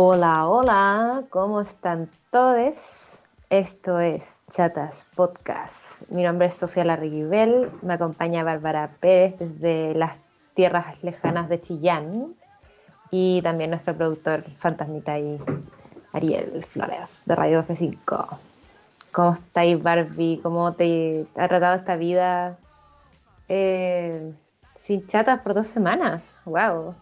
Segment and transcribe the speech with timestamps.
[0.00, 3.18] Hola, hola, ¿cómo están todos?
[3.50, 6.08] Esto es Chatas Podcast.
[6.08, 10.12] Mi nombre es Sofía Larriguibel, me acompaña Bárbara Pérez desde las
[10.54, 12.36] tierras lejanas de Chillán
[13.10, 15.40] y también nuestro productor fantasmita y
[16.12, 18.38] Ariel Flores de Radio F5.
[19.10, 20.38] ¿Cómo estáis, Barbie?
[20.40, 22.56] ¿Cómo te ha tratado esta vida
[23.48, 24.32] eh,
[24.76, 26.36] sin chatas por dos semanas?
[26.44, 26.94] ¡Wow!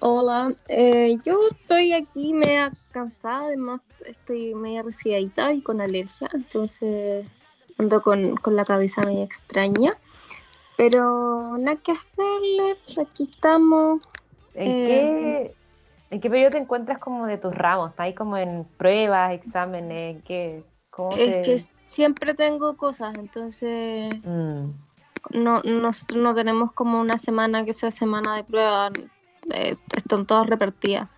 [0.00, 7.26] Hola, eh, yo estoy aquí media cansada, además estoy media resfriadita y con alergia, entonces
[7.78, 9.94] ando con, con la cabeza media extraña.
[10.76, 14.00] Pero nada que hacerle, aquí estamos.
[14.54, 15.54] ¿En, Eh, qué,
[16.10, 17.90] ¿En qué periodo te encuentras como de tus ramos?
[17.90, 20.22] ¿Estás ahí como en pruebas, exámenes?
[20.24, 21.40] ¿Qué, ¿Cómo te...?
[21.40, 24.70] Es que siempre tengo cosas, entonces Mm,
[25.30, 28.90] no, nosotros no tenemos como una semana que sea semana de prueba,
[29.52, 31.08] eh, están todas repartidas.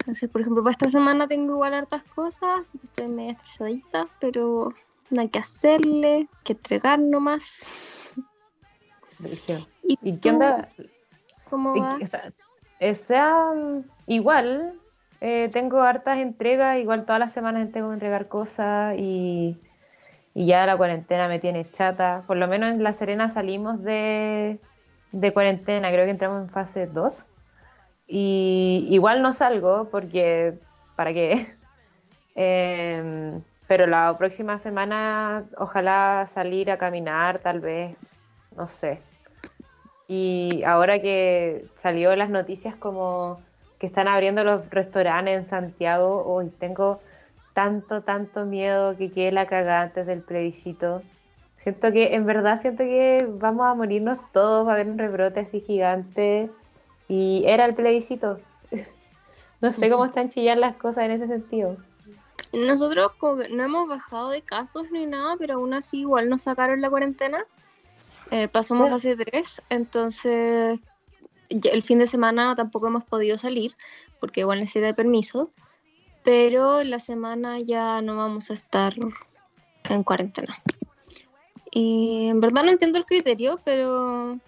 [0.00, 4.08] Entonces, por ejemplo, para esta semana tengo igual hartas cosas, así que estoy media estresadita,
[4.20, 4.74] pero
[5.10, 7.66] no hay que hacerle, que entregar nomás.
[9.82, 10.68] ¿Y, ¿Y qué onda?
[11.48, 11.98] ¿Cómo va?
[12.02, 12.32] o sea,
[12.80, 13.52] o sea,
[14.06, 14.74] igual,
[15.20, 19.56] eh, tengo hartas entregas, igual todas las semanas tengo que entregar cosas y,
[20.34, 22.24] y ya la cuarentena me tiene chata.
[22.26, 24.58] Por lo menos en La Serena salimos de,
[25.12, 27.24] de cuarentena, creo que entramos en fase 2.
[28.08, 30.58] Y igual no salgo porque,
[30.96, 31.54] ¿para qué?
[32.36, 37.96] Em, pero la próxima semana ojalá salir a caminar, tal vez,
[38.56, 39.00] no sé.
[40.08, 43.40] Y ahora que salió las noticias como
[43.78, 47.00] que están abriendo los restaurantes en Santiago, hoy tengo
[47.54, 51.02] tanto, tanto miedo que quede la cagada antes del plebiscito.
[51.58, 55.40] Siento que, en verdad, siento que vamos a morirnos todos, va a haber un rebrote
[55.40, 56.50] así gigante.
[57.08, 58.38] Y era el plebiscito.
[59.60, 61.78] No sé cómo están chillando las cosas en ese sentido.
[62.52, 66.42] Nosotros como que no hemos bajado de casos ni nada, pero aún así igual nos
[66.42, 67.46] sacaron la cuarentena.
[68.30, 70.80] Eh, pasamos fase 3, entonces
[71.48, 73.74] el fin de semana tampoco hemos podido salir,
[74.20, 75.50] porque igual necesita de permiso,
[76.24, 78.94] pero la semana ya no vamos a estar
[79.84, 80.56] en cuarentena.
[81.70, 84.38] Y en verdad no entiendo el criterio, pero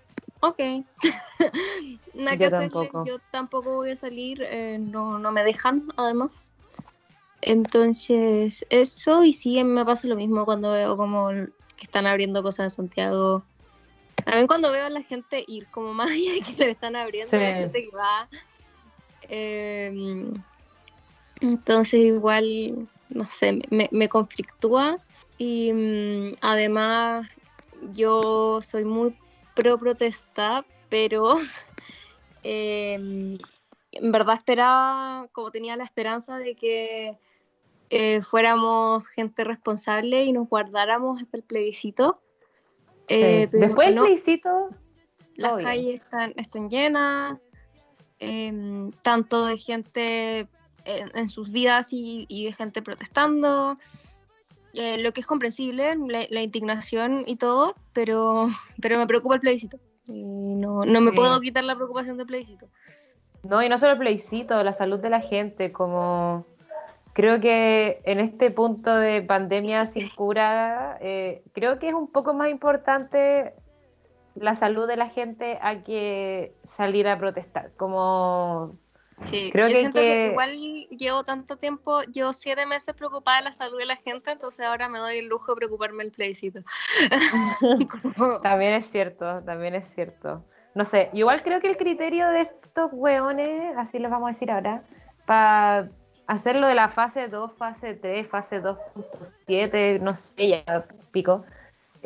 [0.40, 0.58] ok.
[2.14, 3.04] Nada que Yo hacerle, tampoco.
[3.04, 6.52] yo tampoco voy a salir, eh, no, no me dejan además.
[7.42, 12.64] Entonces, eso, y sí, me pasa lo mismo cuando veo como que están abriendo cosas
[12.64, 13.44] en Santiago.
[14.24, 17.36] También cuando veo a la gente ir como más allá que le están abriendo, Sí.
[17.38, 18.28] la gente que va.
[19.28, 19.92] Eh,
[21.40, 24.98] entonces, igual, no sé, me, me conflictúa.
[25.38, 27.28] Y mm, además,
[27.92, 29.16] yo soy muy
[29.54, 31.36] pro protesta, pero
[32.42, 33.38] eh,
[33.92, 37.18] en verdad esperaba, como tenía la esperanza de que
[37.90, 42.20] eh, fuéramos gente responsable y nos guardáramos hasta el plebiscito.
[43.08, 43.14] Sí.
[43.14, 44.70] Eh, Después del no, plebiscito,
[45.36, 47.38] las calles están, están llenas,
[48.18, 50.48] em, tanto de gente
[50.86, 53.76] en, en sus vidas y, y de gente protestando,
[54.74, 58.48] eh, lo que es comprensible, la, la indignación y todo, pero,
[58.82, 59.78] pero me preocupa el plebiscito.
[60.08, 60.22] Y
[60.54, 61.16] no, no me Sí.
[61.16, 62.68] puedo quitar la preocupación del plebiscito.
[63.42, 66.46] No, y no solo el plebiscito, la salud de la gente, como
[67.12, 72.34] creo que en este punto de pandemia sin cura, eh, creo que es un poco
[72.34, 73.54] más importante
[74.34, 77.72] la salud de la gente a que salir a protestar.
[77.76, 78.76] Como
[79.24, 80.06] Sí, Creo yo que siento que...
[80.06, 80.58] que- igual
[80.90, 84.88] llevo tanto tiempo, llevo siete meses preocupada de la salud de la gente, entonces ahora
[84.88, 86.60] me doy el lujo de preocuparme del plebiscito.
[88.42, 90.44] También es cierto, también es cierto.
[90.74, 94.50] No sé, igual creo que el criterio de estos hueones, así les vamos a decir
[94.50, 94.82] ahora,
[95.24, 95.88] para
[96.26, 101.44] hacerlo de la fase 2, fase 3, fase 2.7, no sé, ya pico,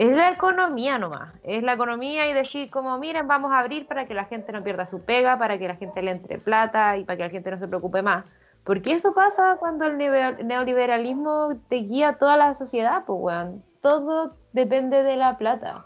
[0.01, 1.35] es la economía nomás.
[1.43, 4.65] Es la economía y decir como, miren, vamos a abrir para que la gente no
[4.65, 7.51] pierda su pega, para que la gente le entre plata y para que la gente
[7.51, 8.25] no se preocupe más.
[8.65, 13.63] Porque eso pasa cuando el neoliberalismo te guía toda la sociedad, pues, weón.
[13.83, 15.85] Todo depende de la plata.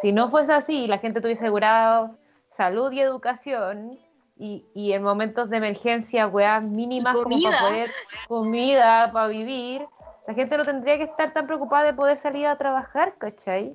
[0.00, 2.16] Si no fuese así, la gente tuviese asegurado
[2.52, 3.98] salud y educación
[4.38, 7.90] y, y en momentos de emergencia, weas mínimas como para poder
[8.26, 9.86] comida, para vivir,
[10.26, 13.74] la gente no tendría que estar tan preocupada de poder salir a trabajar, ¿cachai?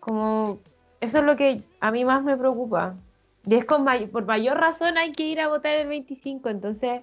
[0.00, 0.60] Como
[1.00, 2.94] eso es lo que a mí más me preocupa.
[3.46, 6.94] Y es con may- por mayor razón hay que ir a votar el 25, entonces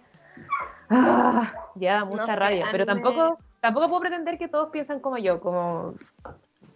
[0.90, 2.68] ah, ya da mucha sé, rabia.
[2.72, 5.94] Pero me- tampoco, tampoco puedo pretender que todos piensan como yo, como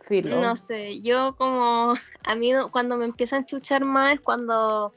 [0.03, 0.39] filo.
[0.39, 1.93] No sé, yo como
[2.27, 4.93] a mí cuando me empiezan a chuchar más es cuando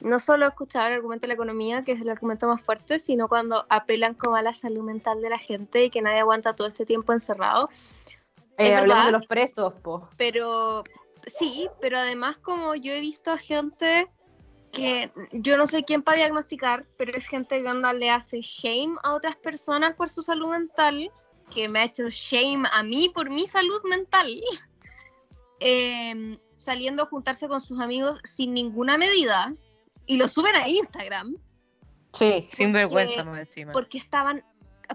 [0.00, 3.28] no solo escuchar el argumento de la economía, que es el argumento más fuerte, sino
[3.28, 6.68] cuando apelan como a la salud mental de la gente y que nadie aguanta todo
[6.68, 7.68] este tiempo encerrado.
[8.58, 10.08] Eh, hablamos de los presos, po.
[10.16, 10.84] Pero
[11.26, 14.08] sí, pero además como yo he visto a gente
[14.72, 18.94] que yo no soy quien para diagnosticar, pero es gente que onda le hace shame
[19.02, 21.10] a otras personas por su salud mental,
[21.50, 24.28] que me ha hecho shame a mí por mi salud mental,
[25.60, 29.54] em, saliendo a juntarse con sus amigos sin ninguna medida
[30.08, 31.36] y lo suben a Instagram.
[32.12, 33.72] Sí, sin vergüenza más encima.
[33.72, 34.42] Porque estaban,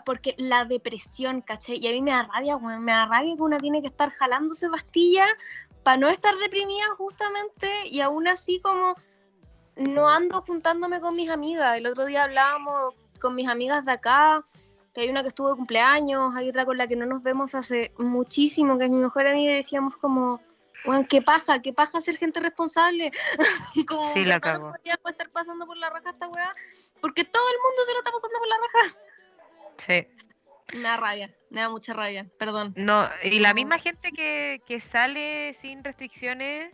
[0.06, 1.76] porque la depresión, ¿caché?
[1.76, 4.68] Y a mí me da rabia, me da rabia que una tiene que estar jalándose
[4.70, 5.30] pastillas
[5.84, 8.96] para no estar deprimida justamente y aún así como
[9.76, 11.78] no ando juntándome con mis amigas.
[11.78, 14.46] El otro día hablábamos con mis amigas de acá,
[14.94, 17.56] que hay una que estuvo de cumpleaños, hay otra con la que no nos vemos
[17.56, 20.42] hace muchísimo, que es mi mejor amiga, y decíamos como,
[20.86, 23.12] bueno, qué paja, qué paja ser gente responsable.
[23.88, 24.70] como sí, la cago.
[24.72, 26.52] No estar pasando por la raja esta weá,
[27.02, 29.00] porque todo el mundo se lo está pasando por la raja.
[29.78, 30.08] Sí.
[30.78, 32.74] Me da rabia, me da mucha rabia, perdón.
[32.76, 36.72] No, y la misma gente que, que sale sin restricciones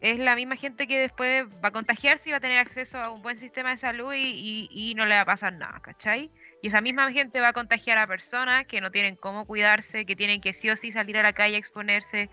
[0.00, 3.10] es la misma gente que después va a contagiarse y va a tener acceso a
[3.10, 6.30] un buen sistema de salud y, y, no le va a pasar nada, ¿cachai?
[6.62, 10.16] Y esa misma gente va a contagiar a personas que no tienen cómo cuidarse, que
[10.16, 12.30] tienen que sí o sí salir a la calle a exponerse.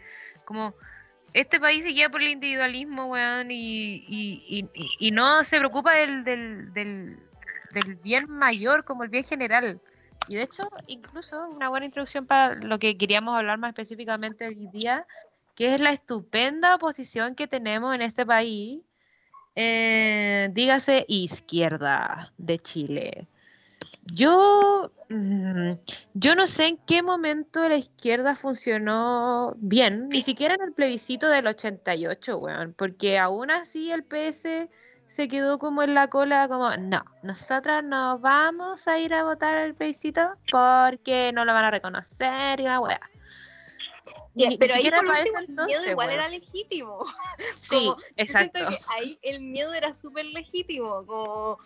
[0.48, 0.74] Como
[1.34, 6.24] este país se guía por el individualismo, weón, y, y, y no se preocupa del,
[6.24, 7.20] del, del,
[7.74, 9.82] del bien mayor como el bien general.
[10.30, 14.70] Y de hecho, incluso una buena introducción para lo que queríamos hablar más específicamente hoy
[14.72, 15.06] día,
[15.54, 18.80] que es la estupenda posición que tenemos en este país,
[19.56, 23.28] eh, dígase izquierda de Chile.
[24.13, 25.74] Yo, mm,
[26.13, 31.27] yo no sé en qué momento la izquierda funcionó bien, ni siquiera en el plebiscito
[31.30, 34.69] del 88, weón, porque aún así el PS
[35.07, 39.57] se quedó como en la cola, como, no, nosotros no vamos a ir a votar
[39.57, 43.00] el plebiscito porque no lo van a reconocer y la weá.
[44.60, 47.06] pero ahí el miedo igual era legítimo.
[47.60, 48.60] Sí, exacto.
[48.88, 51.06] ahí el miedo era súper legítimo.
[51.06, 51.57] Como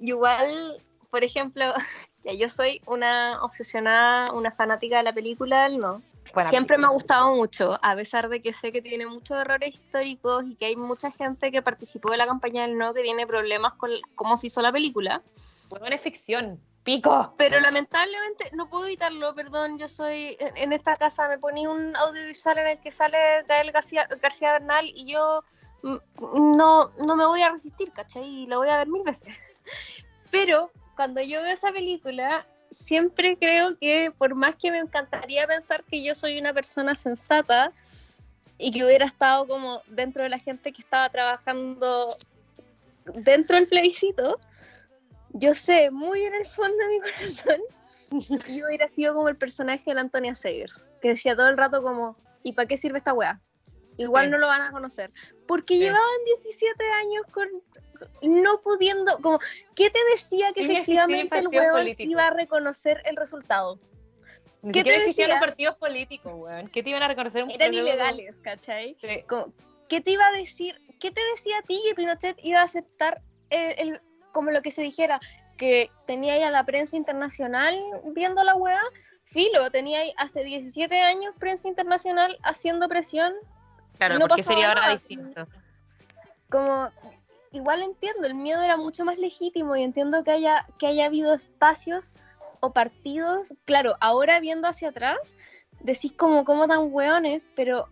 [0.00, 0.80] igual,
[1.14, 1.72] por ejemplo,
[2.24, 6.02] ya yo soy una obsesionada, una fanática de la película, no,
[6.50, 10.42] Siempre me ha gustado mucho, a pesar de que sé que tiene muchos errores históricos
[10.44, 13.74] y que hay mucha gente que participó de la campaña del no que tiene problemas
[13.74, 15.22] con cómo se hizo la película.
[15.68, 17.32] Bueno, es ficción, pico.
[17.38, 22.58] Pero lamentablemente no puedo evitarlo, perdón, yo soy, en, esta casa me poní un audiovisual
[22.58, 23.16] en el que sale
[23.46, 25.44] Gael García, García Bernal y yo
[25.84, 28.24] no, no me voy a resistir, ¿cachai?
[28.24, 29.28] Y lo voy a ver mil veces.
[30.32, 35.84] Pero cuando yo veo esa película, siempre creo que por más que me encantaría pensar
[35.84, 37.72] que yo soy una persona sensata
[38.58, 42.08] y que hubiera estado como dentro de la gente que estaba trabajando
[43.14, 44.38] dentro del plebiscito,
[45.30, 47.60] yo sé muy en el fondo de mi corazón
[48.44, 51.56] que yo hubiera sido como el personaje de la Antonia Segers, que decía todo el
[51.56, 53.40] rato como, ¿y para qué sirve esta weá?
[53.96, 55.12] Igual no lo van a conocer.
[55.46, 57.48] Porque llevaban 17 años con
[58.22, 59.38] no pudiendo, como,
[59.74, 63.78] ¿qué te decía que efectivamente el hueón iba a reconocer el resultado?
[64.72, 65.28] ¿Qué te decía?
[65.28, 66.68] los partidos políticos, weón.
[66.68, 67.44] ¿Qué te iban a reconocer?
[67.50, 68.96] Eran ilegales, ¿cachai?
[69.88, 70.80] ¿Qué te iba a decir?
[70.98, 73.20] ¿Qué te decía a ti que Pinochet iba a aceptar
[73.50, 74.00] el,
[74.32, 75.20] como lo que se dijera?
[75.58, 77.78] Que tenía ya la prensa internacional
[78.14, 78.80] viendo la hueá.
[79.26, 83.34] Filo, tenía hace 17 años prensa internacional haciendo presión.
[83.98, 85.46] Claro, porque sería ahora distinto.
[86.50, 86.90] Como,
[87.54, 91.32] igual entiendo, el miedo era mucho más legítimo y entiendo que haya, que haya habido
[91.32, 92.14] espacios
[92.60, 95.36] o partidos, claro, ahora viendo hacia atrás,
[95.80, 97.88] decís como, como tan hueones, pero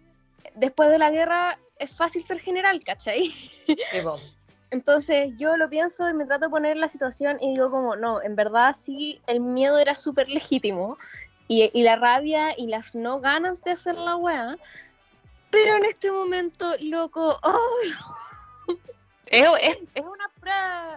[0.57, 3.33] después de la guerra es fácil ser general, ¿cachai?
[4.71, 8.21] Entonces yo lo pienso y me trato de poner la situación y digo como, no,
[8.23, 10.99] en verdad sí, el miedo era súper legítimo
[11.47, 14.57] y, y, la rabia y las no ganas de hacer la wea,
[15.51, 18.77] pero en este momento, loco, oh,
[19.33, 20.31] es, es, una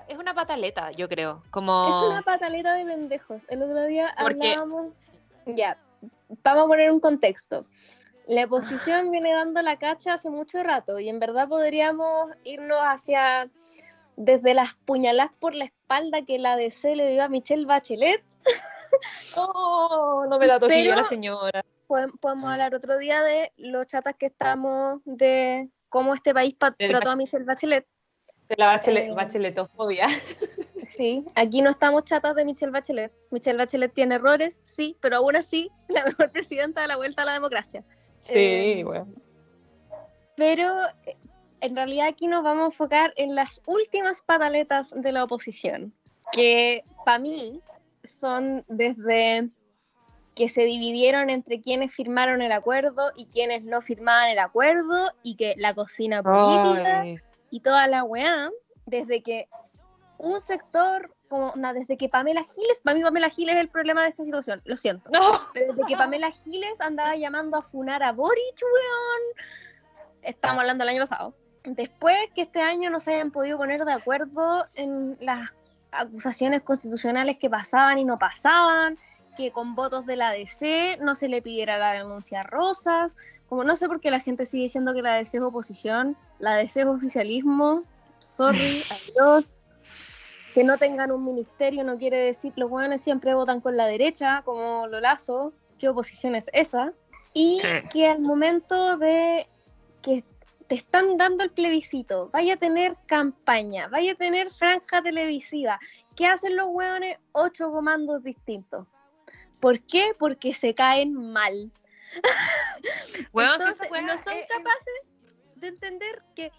[0.07, 1.41] es una pataleta, yo creo.
[1.51, 1.87] Como...
[1.87, 3.43] Es una pataleta de pendejos.
[3.49, 4.89] El otro día hablábamos.
[5.45, 5.77] Ya,
[6.43, 7.65] vamos a poner un contexto.
[8.27, 13.49] La oposición viene dando la cacha hace mucho rato y en verdad podríamos irnos hacia
[14.17, 18.23] desde las puñaladas por la espalda que la DC le dio a Michelle Bachelet.
[19.37, 21.63] oh, no me da toquilla la señora.
[21.87, 27.15] Podemos hablar otro día de los chatas que estamos, de cómo este país trató a
[27.15, 27.85] Michelle Bachelet.
[28.49, 30.07] De la bachelet, eh, bacheletofobia.
[30.85, 33.11] Sí, aquí no estamos chatas de Michelle Bachelet.
[33.31, 37.25] Michelle Bachelet tiene errores, sí, pero aún así, la mejor presidenta de la vuelta a
[37.25, 37.83] la democracia.
[38.19, 39.07] Sí, bueno.
[39.07, 39.25] Eh,
[40.37, 40.73] pero,
[41.61, 45.93] en realidad aquí nos vamos a enfocar en las últimas pataletas de la oposición,
[46.31, 47.61] que para mí
[48.03, 49.49] son desde
[50.35, 55.35] que se dividieron entre quienes firmaron el acuerdo y quienes no firmaban el acuerdo y
[55.35, 58.49] que la cocina política Ay, y toda la weá,
[58.85, 59.47] desde que
[60.17, 64.09] un sector, como, desde que Pamela Giles, para mí Pamela Giles es el problema de
[64.09, 65.09] esta situación, lo siento.
[65.11, 65.19] No.
[65.53, 69.95] Desde que Pamela Giles andaba llamando a funar a Boric, weón.
[70.21, 71.35] Estamos hablando del año pasado.
[71.63, 75.49] Después que este año no se hayan podido poner de acuerdo en las
[75.91, 78.97] acusaciones constitucionales que pasaban y no pasaban,
[79.35, 83.63] que con votos de la DC no se le pidiera la denuncia a Rosas, como
[83.63, 86.81] no sé por qué la gente sigue diciendo que la DC es oposición, la DC
[86.81, 87.83] es oficialismo,
[88.19, 89.65] sorry, adiós.
[90.53, 94.41] Que no tengan un ministerio no quiere decir, los buenos siempre votan con la derecha,
[94.45, 96.93] como Lolazo, ¿qué oposición es esa?
[97.33, 97.67] Y Sí.
[97.91, 99.47] que al momento de
[100.01, 100.23] que
[100.67, 105.79] te están dando el plebiscito, vaya a tener campaña, vaya a tener franja televisiva,
[106.15, 107.17] ¿qué hacen los hueones?
[107.33, 108.87] Ocho comandos distintos.
[109.65, 110.11] ¿Por qué?
[110.19, 111.71] Porque se caen mal.
[113.11, 115.13] Si Entonces, no son es- es- capaces
[115.55, 116.51] de entender que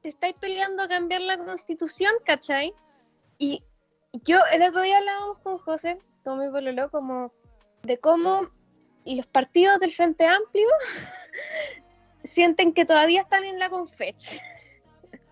[0.00, 2.72] te estáis peleando a cambiar la constitución, ¿cachai?
[3.38, 3.64] Y
[4.12, 7.32] yo, el otro día hablábamos con José, con mi pololo, como
[7.82, 8.48] de cómo
[9.06, 10.68] los partidos del Frente Amplio
[12.22, 14.40] sienten que todavía están en la confech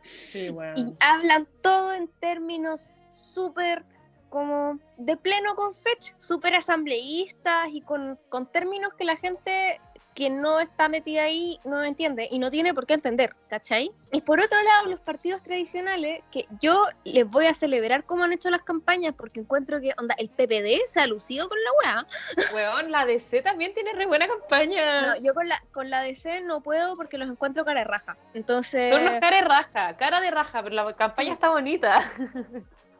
[0.02, 0.78] Sí, weón.
[0.78, 3.84] y hablan todo en términos súper
[4.30, 9.80] como de pleno confech, súper asambleístas y con, con términos que la gente
[10.14, 13.90] que no está metida ahí no entiende y no tiene por qué entender, ¿cachai?
[14.12, 18.32] Y por otro lado, los partidos tradicionales, que yo les voy a celebrar cómo han
[18.32, 22.06] hecho las campañas, porque encuentro que, onda, el PPD se ha lucido con la weá.
[22.54, 25.06] Weón, la DC también tiene re buena campaña.
[25.06, 28.16] No, yo con la, con la DC no puedo porque los encuentro cara de raja.
[28.34, 28.90] Entonces...
[28.90, 32.10] Son unos cara de raja, cara de raja, pero la campaña está bonita.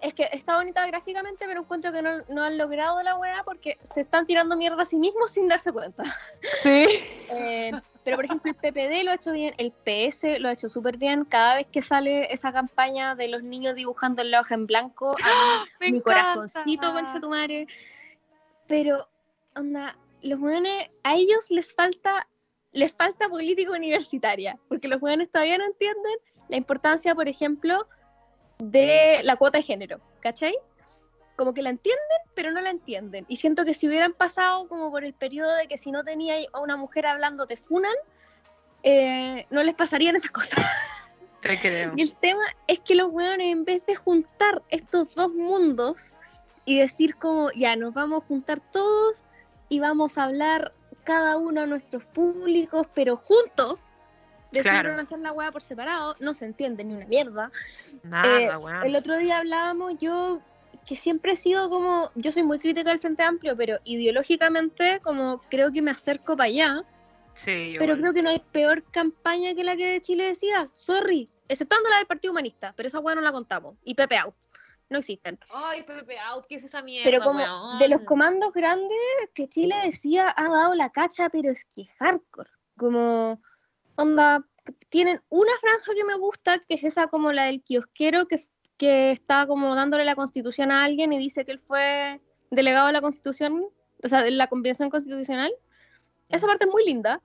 [0.01, 3.77] Es que está bonita gráficamente, pero encuentro que no, no han logrado la weá porque
[3.83, 6.05] se están tirando mierda a sí mismos sin darse cuenta.
[6.63, 6.87] Sí.
[7.29, 7.73] Eh,
[8.05, 10.97] pero por ejemplo el PPD lo ha hecho bien, el PS lo ha hecho súper
[10.97, 11.25] bien.
[11.25, 15.17] Cada vez que sale esa campaña de los niños dibujando en la hoja en blanco,
[15.23, 17.67] a mí, mi corazoncito, concha tu madre.
[18.67, 19.09] Pero,
[19.55, 22.27] onda, los weones, a ellos les falta,
[22.73, 26.15] les falta política universitaria, porque los weones todavía no entienden
[26.49, 27.87] la importancia, por ejemplo,
[28.59, 30.55] de la cuota de género, ¿cachai?
[31.41, 33.25] Como que la entienden, pero no la entienden.
[33.27, 36.35] Y siento que si hubieran pasado como por el periodo de que si no tenía
[36.53, 37.95] a una mujer hablando te funan,
[38.83, 40.63] eh, no les pasarían esas cosas.
[41.97, 46.13] Y el tema es que los weones, en vez de juntar estos dos mundos
[46.67, 49.25] y decir como, ya, nos vamos a juntar todos
[49.71, 53.95] y vamos a hablar cada uno a nuestros públicos, pero juntos,
[54.53, 55.03] decidieron Claro.
[55.03, 57.51] hacer la weá por separado, no se entiende ni una mierda.
[58.03, 58.51] Nada, Eh.
[58.85, 60.43] El otro día hablábamos, yo
[60.87, 65.41] que siempre he sido como, yo soy muy crítica del Frente Amplio, pero ideológicamente como
[65.51, 66.85] creo que me acerco para allá,
[67.33, 68.01] Sí, pero igual.
[68.01, 71.99] creo que no hay peor campaña que la que de Chile decía, sorry, exceptuando la
[71.99, 74.35] del Partido Humanista, pero esa weá no la contamos, y Pepe Out,
[74.89, 75.39] no existen.
[75.55, 77.09] Ay, Pepe Out, ¿qué es esa mierda?
[77.09, 77.79] Pero como weón?
[77.79, 78.99] de los comandos grandes
[79.33, 82.51] que Chile decía, ha dado la cacha, pero es que hardcore.
[82.77, 83.41] Como,
[83.95, 84.45] onda,
[84.89, 88.49] tienen una franja que me gusta, que es esa como la del kiosquero, que,
[88.81, 92.19] que está como dándole la constitución a alguien y dice que él fue
[92.51, 93.63] delegado de la constitución,
[94.03, 95.53] o sea, de la convención constitucional.
[96.31, 97.21] Esa parte es muy linda,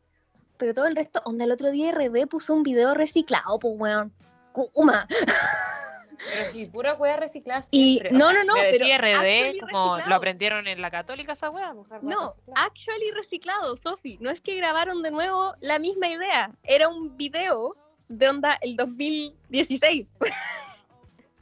[0.58, 4.12] pero todo el resto, onda, el otro día RD puso un video reciclado, pues weón.
[4.52, 5.08] Kuma.
[5.10, 8.12] Pero sí, pura wea reciclada Y siempre.
[8.12, 10.10] no, no, no, Me pero decía RD, actually como reciclado.
[10.10, 11.72] lo aprendieron en la católica esa weá.
[11.72, 12.66] Buscar wea No, reciclada.
[12.66, 14.18] actually reciclado, Sofi.
[14.20, 16.52] No es que grabaron de nuevo la misma idea.
[16.64, 17.78] Era un video
[18.10, 20.18] de onda el 2016.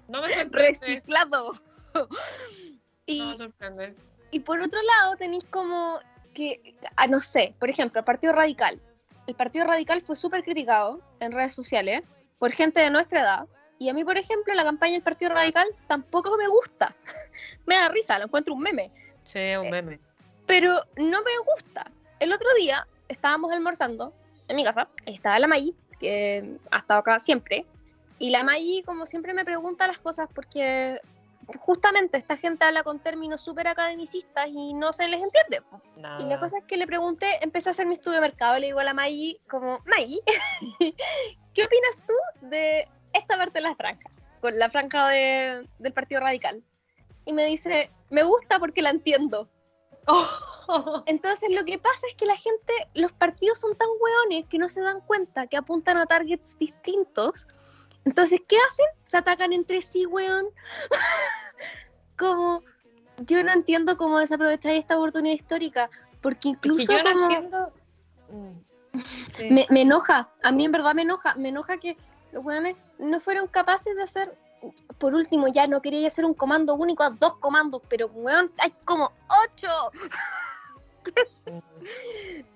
[0.08, 0.80] no me sorprende.
[0.82, 1.52] reciclado.
[1.96, 2.08] No
[3.06, 3.96] y, me sorprende.
[4.32, 6.00] y por otro lado tenéis como
[6.34, 8.80] que, ah, no sé, por ejemplo, el Partido Radical.
[9.28, 12.04] El Partido Radical fue súper criticado en redes sociales
[12.40, 13.48] por gente de nuestra edad.
[13.78, 16.96] Y a mí, por ejemplo, la campaña del Partido Radical tampoco me gusta.
[17.66, 18.90] me da risa, lo encuentro un meme.
[19.24, 20.00] Sí, Eh, un meme.
[20.48, 21.92] pero no me gusta.
[22.20, 24.14] El otro día estábamos almorzando
[24.48, 27.66] en mi casa, estaba la Mayi, que ha estado acá siempre,
[28.24, 30.98] y la Mayi, como siempre, me pregunta las cosas porque
[31.60, 35.62] justamente esta gente habla con términos súper academicistas y no se les entiende.
[35.98, 36.22] Nada.
[36.22, 38.68] Y la cosa es que le pregunté, empecé a hacer mi estudio de mercado, le
[38.68, 40.22] digo a la Mayi, como, Mayi,
[41.54, 44.10] ¿qué opinas tú de esta parte de la franja?
[44.40, 46.64] Con la franja de- del Partido Radical.
[47.26, 49.50] Y me dice, me gusta porque la entiendo.
[50.08, 54.58] Oh, Entonces lo que pasa es que la gente, los partidos son tan hueones que
[54.58, 57.48] no se dan cuenta que apuntan a targets distintos.
[58.06, 58.86] Entonces, ¿qué hacen?
[59.04, 60.48] Se atacan entre sí, weón.
[62.18, 62.62] como,
[63.26, 65.90] yo no entiendo cómo desaprovechar esta oportunidad histórica,
[66.22, 67.74] porque incluso yo no como- entiendo.
[68.30, 68.52] Mm.
[69.28, 69.50] Sí.
[69.50, 71.98] me, me enoja, a mí en verdad me enoja, me enoja que
[72.32, 74.38] los weones no fueron capaces de hacer,
[75.00, 78.72] por último, ya no quería hacer un comando único a dos comandos, pero weón, hay
[78.86, 79.12] como
[79.46, 79.70] ocho.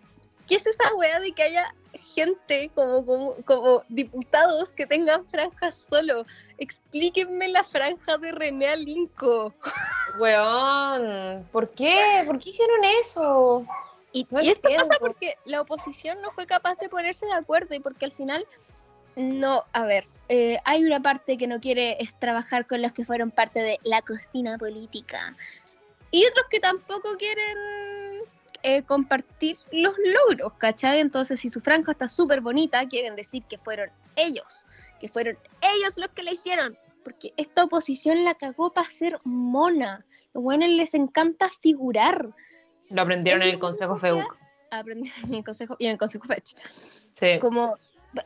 [0.48, 1.74] ¿Qué es esa weá de que haya
[2.16, 6.26] gente como, como, como diputados que tengan franjas solo?
[6.58, 9.54] Explíquenme la franja de René Alinco.
[10.20, 12.24] Weón, ¿por qué?
[12.26, 13.66] ¿Por qué hicieron eso?
[14.14, 17.76] Y, No y esto pasa porque la oposición no fue capaz de ponerse de acuerdo
[17.76, 18.48] y porque al final,
[19.16, 23.06] no, a ver, eh, hay una parte que no quiere es trabajar con los que
[23.06, 25.36] fueron parte de la cocina política
[26.12, 27.58] y otros que tampoco quieren
[28.64, 31.00] eh, compartir los logros, ¿cachai?
[31.00, 34.66] Entonces, si su franja está súper bonita, quieren decir que fueron ellos,
[35.00, 40.06] que fueron ellos los que la hicieron, porque esta oposición la cagó para ser mona.
[40.34, 42.30] Los buenos les encanta figurar
[42.90, 44.36] Lo aprendieron en el Consejo FEUC.
[44.72, 46.56] aprendieron en el consejo y en el consejo Fetch.
[47.14, 47.40] Sí.
[47.40, 47.76] Como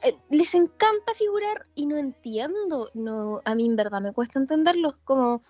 [0.04, 4.96] eh, les encanta figurar y no entiendo, no, a mí en verdad me cuesta entenderlos,
[5.04, 5.44] como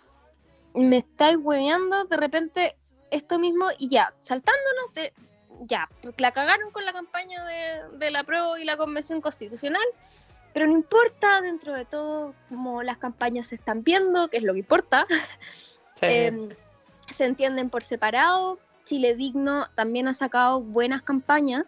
[0.73, 2.77] me estáis hueveando de repente
[3.11, 5.13] esto mismo y ya, saltándonos de
[5.61, 9.83] ya, la cagaron con la campaña de, de la prueba y la convención constitucional,
[10.53, 14.53] pero no importa, dentro de todo, como las campañas se están viendo, que es lo
[14.53, 15.05] que importa,
[15.95, 16.05] sí.
[16.07, 16.49] Em,
[17.07, 18.59] se entienden por separado.
[18.85, 21.65] Chile Digno también ha sacado buenas campañas,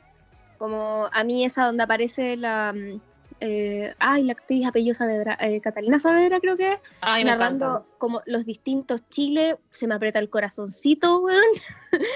[0.57, 3.01] como a mí esa donde aparece la, mm,
[3.39, 7.65] eh, ay, la actriz apellido Saavedra, eh, Catalina Saavedra creo que es, Ay, me narrando
[7.65, 7.87] encanta.
[7.97, 11.43] como los distintos Chile, se me aprieta el corazoncito, weón.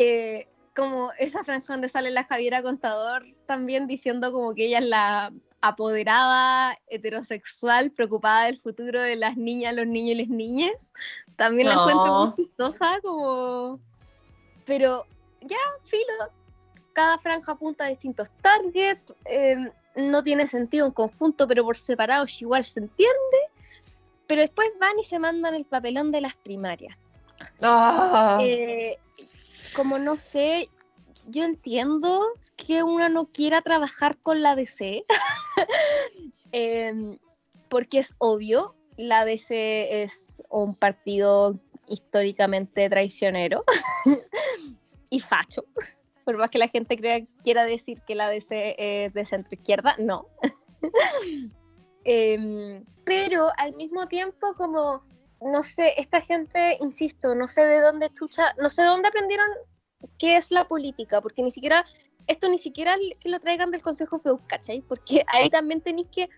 [0.00, 4.84] Eh, como esa franja donde sale la Javiera Contador también diciendo como que ella es
[4.84, 10.92] la apoderada heterosexual preocupada del futuro de las niñas, los niños y las niñas.
[11.34, 11.80] También la No.
[11.88, 13.80] encuentro muy chistosa, como...
[14.66, 15.04] Pero
[15.40, 16.30] ya, filo,
[16.92, 22.26] cada franja apunta a distintos targets, eh, no tiene sentido en conjunto, pero por separado
[22.40, 23.38] igual se entiende,
[24.26, 26.96] pero después van y se mandan el papelón de las primarias.
[27.62, 28.98] Ah, Eh,
[29.74, 30.68] como no sé,
[31.26, 32.24] yo entiendo
[32.56, 35.04] que una no quiera trabajar con la DC,
[36.52, 37.18] em,
[37.68, 43.64] porque es obvio, la DC es un partido históricamente traicionero
[45.10, 45.64] y facho.
[46.28, 49.96] Por más que la gente crea, quiera decir que la DC es de centro izquierda,
[49.98, 50.26] no.
[52.04, 55.02] Em, pero al mismo tiempo, como
[55.40, 59.48] no sé, esta gente, insisto, no sé de dónde chucha, no sé de dónde aprendieron
[60.18, 61.82] qué es la política, porque ni siquiera,
[62.26, 64.82] esto ni siquiera que lo traigan del Consejo FEUC, ¿cachai?
[64.82, 66.28] Porque ahí también tenéis que,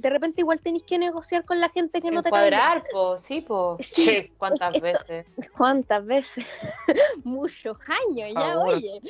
[0.00, 3.40] de repente igual tenéis que negociar con la gente que no te encuadrar, po, sí,
[3.40, 3.76] po.
[3.80, 5.26] Sí, Sí, ¿Cuántas esto- veces?
[5.56, 6.44] ¿Cuántas veces?
[7.24, 7.76] Muchos
[8.08, 9.00] años, ya, oye.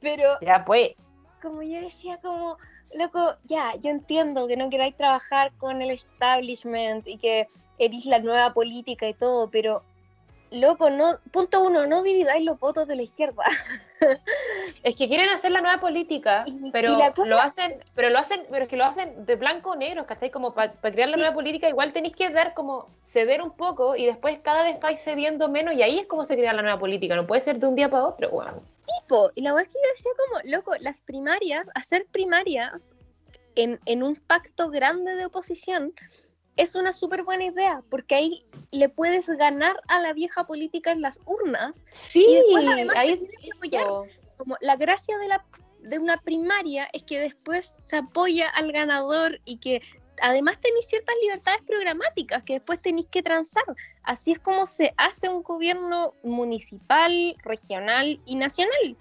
[0.00, 0.92] Pero Ya, pues.
[1.40, 2.56] como yo decía, como,
[2.94, 7.46] loco, ya, yo entiendo que no queráis trabajar con el establishment y que
[7.78, 9.82] eres la nueva política y todo, pero,
[10.54, 13.42] loco, no, punto uno, no dividáis los votos de la izquierda.
[14.82, 18.10] Es que quieren hacer la nueva política, Y- pero y la cosa- lo hacen, pero
[18.10, 20.30] lo hacen, pero es que lo hacen de blanco o negro, ¿cachai?
[20.30, 21.20] Como para crear la Sí.
[21.20, 25.00] nueva política, igual tenéis que dar como ceder un poco y después cada vez vais
[25.02, 27.66] cediendo menos y ahí es como se crea la nueva política, no puede ser de
[27.66, 28.56] un día para otro, weón.
[29.00, 29.30] tipo.
[29.34, 32.94] Y la verdad es que yo decía como, loco, las primarias, hacer primarias
[33.56, 35.92] en, en un pacto grande de oposición
[36.56, 41.02] es una súper buena idea, porque ahí le puedes ganar a la vieja política en
[41.02, 41.84] las urnas.
[41.88, 44.06] Sí, Y después, además, ahí eso.
[44.36, 45.44] Como la gracia de, la,
[45.80, 49.80] de una primaria es que después se apoya al ganador y que
[50.22, 53.64] además tenéis ciertas libertades programáticas que después tenéis que transar.
[54.02, 58.96] Así es como se hace un gobierno municipal, regional y nacional.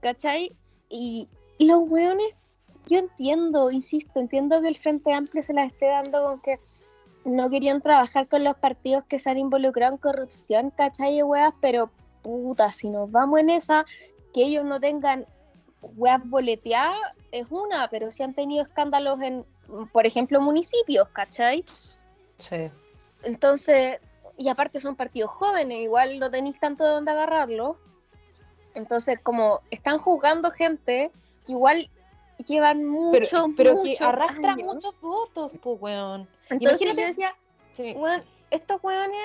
[0.00, 0.54] ¿Cachai?
[0.88, 1.28] Y,
[1.58, 2.34] y los hueones,
[2.86, 6.58] yo entiendo, insisto, entiendo que el Frente Amplio se las esté dando con que
[7.24, 11.22] no querían trabajar con los partidos que se han involucrado en corrupción, ¿cachai?
[11.22, 11.90] Weas, pero
[12.22, 13.84] puta, si nos vamos en esa,
[14.32, 15.26] que ellos no tengan
[15.96, 16.96] weas boleteadas
[17.30, 19.44] es una, pero si han tenido escándalos en,
[19.92, 21.64] por ejemplo, municipios, ¿cachai?
[22.38, 22.70] Sí.
[23.22, 24.00] Entonces,
[24.36, 27.78] y aparte son partidos jóvenes, igual no tenéis tanto de dónde agarrarlo.
[28.74, 31.10] Entonces, como están juzgando gente
[31.44, 31.90] que igual
[32.44, 34.74] llevan mucho, pero que muchos arrastra años.
[34.74, 36.28] muchos votos, pues, weón.
[36.50, 37.36] Entonces Imagínate- yo decía,
[37.72, 37.94] Sí.
[37.96, 39.20] weón, estos weones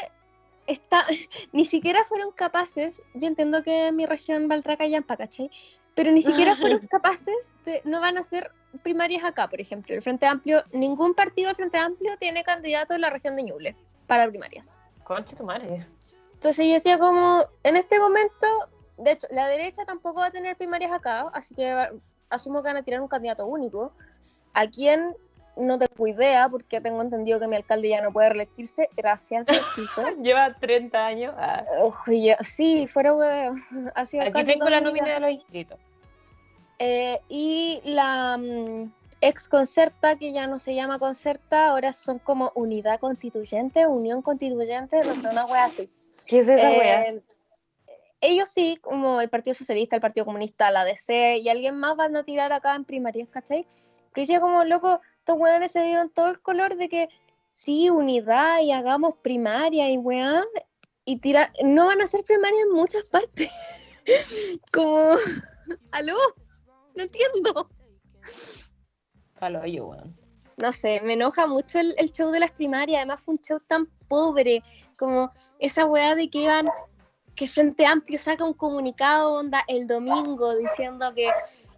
[0.67, 1.05] está,
[1.51, 5.49] ni siquiera fueron capaces, yo entiendo que mi región Valtraca y Yampa, ¿cachai?
[5.95, 8.51] Pero ni siquiera fueron capaces de, no van a ser
[8.84, 9.93] primarias acá, por ejemplo.
[9.95, 13.75] El Frente Amplio, ningún partido del Frente Amplio tiene candidato en la región de Ñuble
[14.08, 14.77] para primarias.
[15.03, 15.88] Concha tu madre.
[16.34, 18.47] Entonces yo decía como, en este momento,
[18.97, 21.89] de hecho, la derecha tampoco va a tener primarias acá, así que va-
[22.29, 23.91] asumo que van a tirar un candidato único.
[24.53, 25.15] ¿A quién?
[25.57, 28.89] No tengo idea, porque tengo entendido que mi alcalde ya no puede reelegirse.
[28.95, 29.45] Gracias.
[30.23, 31.33] Lleva 30 años.
[31.37, 33.55] Ah, Ojo, ya- sí, fuera huevo.
[33.95, 35.77] Aquí tengo la nómina de los inscritos.
[36.79, 38.89] Eh, y la mm,
[39.19, 45.01] ex Concerta, que ya no se llama Concerta, ahora son como Unidad Constituyente, Unión Constituyente,
[45.05, 45.89] no sé, una wea así.
[46.25, 47.13] ¿Qué es esa wea?
[48.21, 52.15] Ellos sí, como el Partido Socialista, el Partido Comunista, la DC y alguien más van
[52.15, 53.65] a tirar acá en primarias, ¿cachai?
[54.13, 57.10] Pero decía como, loco, estos weones se dieron todo el color de que
[57.51, 60.43] sí, unidad y hagamos primaria y weá,
[61.05, 63.49] y tirar, no van a hacer primaria en muchas partes.
[64.73, 65.15] como,
[65.91, 66.17] ¿aló?
[66.95, 67.69] No entiendo.
[69.39, 70.17] Palo yo, weón.
[70.58, 73.62] No sé, me enoja mucho el, el show de las primarias, además fue un show
[73.62, 74.62] tan pobre,
[74.97, 76.65] como esa weá de que iban,
[77.35, 81.31] que Frente Amplio saca un comunicado onda el domingo diciendo que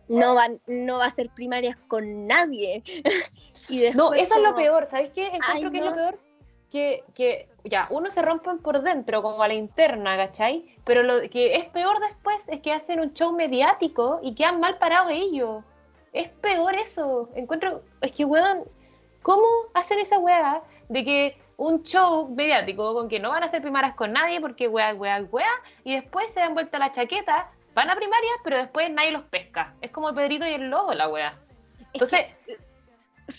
[0.07, 2.83] no van, no va a ser primarias con nadie.
[3.69, 5.27] y después No, eso es lo peor, ¿sabéis qué?
[5.27, 6.19] Encuentro Ay, que es lo peor.
[6.69, 10.65] Que, que ya, uno se rompen por dentro, como a la interna, ¿cachai?
[10.85, 14.77] Pero lo que es peor después es que hacen un show mediático y quedan mal
[14.77, 15.63] parados ellos.
[16.13, 17.29] Es peor eso.
[17.35, 18.63] Encuentro, es que, weón,
[19.21, 23.62] ¿cómo hacen esa weá de que un show mediático con que no van a hacer
[23.62, 25.52] primarias con nadie porque weá, weá, weá,
[25.84, 29.76] y después se dan vuelta la chaqueta, van a primarias, pero después nadie los pesca?
[29.80, 31.39] Es como el Pedrito y el Lobo, la weá.
[31.93, 32.26] Entonces,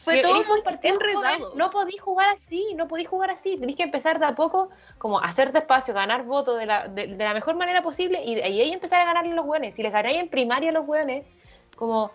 [0.05, 1.53] Fue que todo eres un muy partido enredado.
[1.57, 3.57] No podís jugar así, no podís jugar así.
[3.57, 7.09] Tenés que empezar de a poco, como a hacerte espacio, ganar votos de la, de,
[7.09, 9.75] de la mejor manera posible y ahí empezar a ganarle a los hueones.
[9.75, 11.27] Si les ganáis en primaria a los hueones,
[11.75, 12.13] como.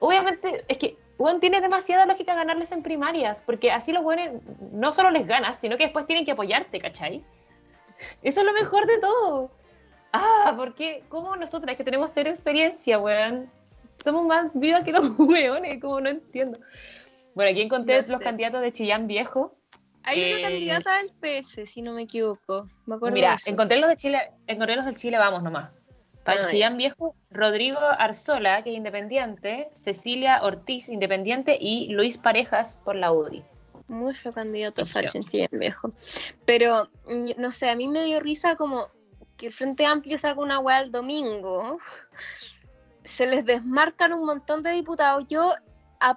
[0.00, 4.92] Obviamente, es que, weón, tiene demasiada lógica ganarles en primarias, porque así los hueones no
[4.92, 7.24] solo les ganas, sino que después tienen que apoyarte, ¿cachai?
[8.22, 9.50] Eso es lo mejor de todo.
[10.12, 13.48] Ah, porque, como nosotras que tenemos cero experiencia, weón,
[14.02, 16.58] somos más vivas que los hueones, como no entiendo.
[17.34, 18.24] Bueno, aquí encontré No los sé.
[18.24, 19.54] candidatos de Chillán Viejo.
[20.04, 22.68] Hay Eh, una candidata del PS, si no me equivoco.
[22.86, 25.70] Me acuerdo de Mira, encontré los de Chile, encontré los del Chile, vamos nomás.
[26.24, 32.94] Para Chillán Viejo, Rodrigo Arzola, que es independiente, Cecilia Ortiz, independiente, y Luis Parejas por
[32.94, 33.44] la UDI.
[33.88, 35.92] Mucho candidato facho en viejo.
[36.46, 38.88] Pero, mm, no sé, a mí me dio risa como
[39.36, 41.78] que el Frente Amplio saca una weá el domingo.
[43.02, 45.24] Se les desmarcan un montón de diputados.
[45.28, 45.52] Yo,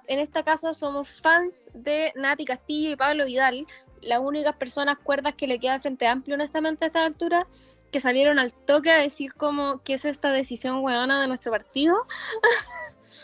[0.06, 3.66] en esta casa, somos fans de Nati Castillo y Pablo Vidal.
[4.00, 7.46] Las únicas personas cuerdas que le queda al Frente Amplio, honestamente, a esta altura,
[7.90, 12.06] que salieron al toque a decir como que es esta decisión weona de nuestro partido.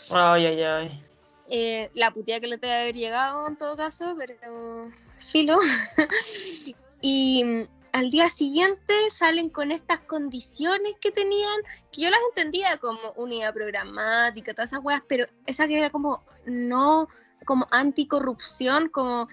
[0.09, 1.05] Ay, ay, ay.
[1.49, 5.59] Eh, la puteada que le debe haber llegado en todo caso, pero filo.
[7.01, 12.77] y mm, al día siguiente salen con estas condiciones que tenían, que yo las entendía
[12.77, 17.07] como unidad programática, todas esas weas, pero esa que era como no,
[17.45, 19.27] como anticorrupción, como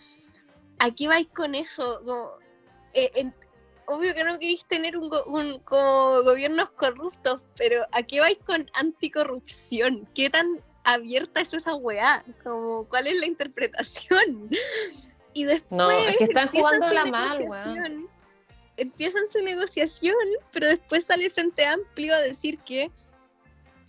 [0.79, 2.01] ¿a qué vais con eso?
[2.05, 2.33] Como,
[2.93, 3.35] eh, en-
[3.91, 8.39] obvio que no queréis tener un, go- un- como gobiernos corruptos, pero ¿a qué vais
[8.47, 10.09] con anticorrupción?
[10.15, 12.25] ¿Qué tan abierta es esa weá?
[12.43, 14.49] Como, ¿Cuál es la interpretación?
[15.33, 17.49] Y después No, es que están su jugándola mal,
[18.77, 20.17] Empiezan su negociación,
[20.51, 22.91] pero después sale el Frente Amplio a decir que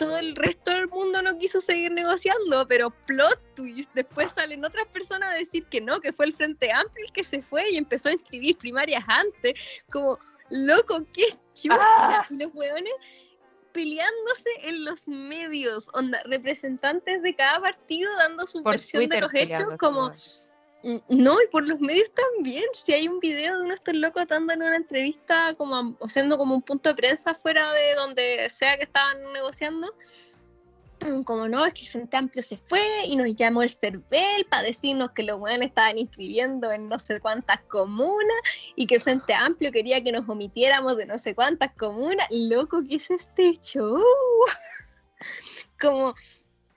[0.02, 4.88] todo el resto del mundo no quiso seguir negociando, pero plot twist, después salen otras
[4.88, 7.78] personas a decir que no, que fue el Frente Amplio el que se fue y
[7.78, 9.54] empezó a inscribir primarias antes,
[9.92, 10.18] como,
[10.50, 12.26] loco, qué chucha, Ah.
[12.32, 12.94] y los hueones
[13.74, 19.34] peleándose en los medios, onda, representantes de cada partido dando su Por versión de los
[19.36, 20.12] hechos, como.
[20.84, 22.64] Mm, No, y por los medios también.
[22.74, 26.08] Si hay un video de uno de estos locos dando en una entrevista, como o
[26.08, 29.94] siendo como un punto de prensa fuera de donde sea que estaban negociando.
[31.02, 34.46] mm, Como no, es que el Frente Amplio se fue y nos llamó el CERVEL
[34.50, 38.38] para decirnos que los buenos estaban inscribiendo en no sé cuántas comunas
[38.76, 42.28] y que el Frente Amplio quería que nos omitiéramos de no sé cuántas comunas.
[42.32, 44.02] Loco, ¿qué es este show?
[45.80, 46.16] como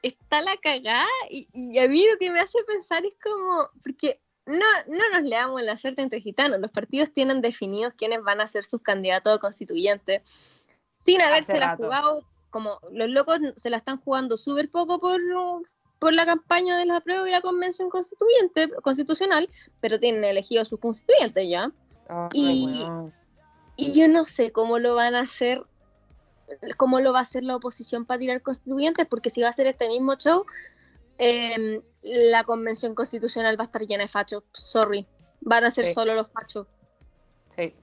[0.09, 4.21] está la cagada y, y a mí lo que me hace pensar es como, porque
[4.47, 8.49] no, no nos leamos la suerte entre gitanos, los partidos tienen definidos quiénes van a
[8.49, 10.23] ser sus candidatos a constituyentes
[10.99, 15.21] sin haberse la jugado, como los locos se la están jugando súper poco por,
[15.99, 20.81] por la campaña de la prueba y la convención constituyente, constitucional, pero tienen elegido sus
[20.81, 21.73] constituyentes ya.
[22.33, 22.87] Y-.
[23.77, 25.65] Y yo no sé cómo lo van a hacer,
[26.77, 29.67] cómo lo va a hacer la oposición para tirar constituyentes, porque si va a ser
[29.67, 30.45] este mismo show,
[31.19, 34.45] em, la convención constitucional va a estar llena de fachos.
[34.53, 35.07] Sorry.
[35.41, 35.95] Van a ser Sí.
[35.95, 36.67] solo los fachos.
[37.55, 37.75] Sí,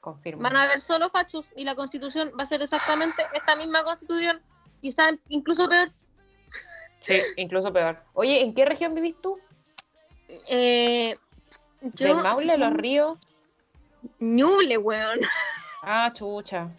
[0.00, 0.42] confirmo.
[0.42, 4.40] Van a haber solo fachos y la constitución va a ser exactamente esta misma constitución,
[4.80, 5.92] quizá incluso peor.
[7.00, 8.02] Sí, incluso peor.
[8.14, 9.38] Oye, ¿en qué región vivís tú?
[10.48, 11.16] Eh,
[11.94, 13.18] yo, ¿Del Maule, Los Ríos?
[14.18, 15.20] Ñuble, weón.
[15.82, 16.70] Ah, chucha.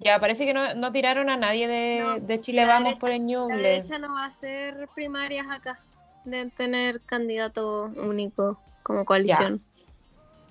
[0.00, 3.00] Ya, parece que no, no tiraron a nadie de, No, de Chile la Vamos derecha-
[3.00, 3.56] por el La Ñuble.
[3.68, 5.80] derecha no va a hacer primarias acá.
[6.24, 9.60] Deben tener candidato único como coalición.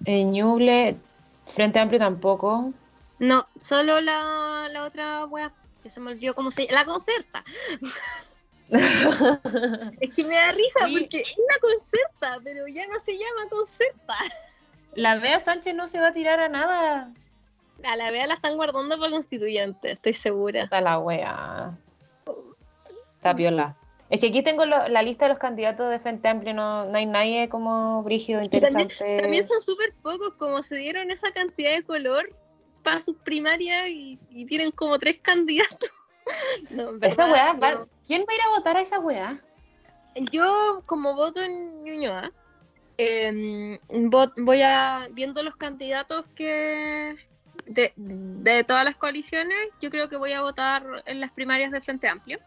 [0.06, 0.98] El Ñuble,
[1.46, 2.74] Frente Amplio tampoco.
[3.20, 6.80] No, solo la, la otra wea que se me olvidó cómo se llama.
[6.80, 7.44] La concerta.
[10.02, 14.16] Es que me da risa porque es la concerta, pero ya no se llama concerta.
[14.94, 17.10] La Bea Sánchez no se va a tirar a nada.
[17.84, 20.64] A la vea la están guardando para constituyente, estoy segura.
[20.64, 21.78] Está la wea.
[23.16, 23.76] Está piola.
[24.10, 26.54] Es que aquí tengo lo- la lista de los candidatos de Frente Amplio.
[26.54, 29.22] No, no hay nadie como brígido, también- interesante.
[29.22, 32.34] También son súper pocos, como se dieron esa cantidad de color
[32.84, 35.92] para sus primarias y, y tienen como tres candidatos.
[36.72, 37.56] No, Esa weá,
[38.06, 39.42] ¿quién va a ir a votar a esa weá?
[40.32, 42.32] Yo, como voto en Ñuñoa,
[42.98, 43.78] em,
[44.10, 47.16] vo- voy a viendo los candidatos que
[47.68, 51.84] de, de todas las coaliciones, yo creo que voy a votar en las primarias del
[51.84, 52.40] Frente Amplio,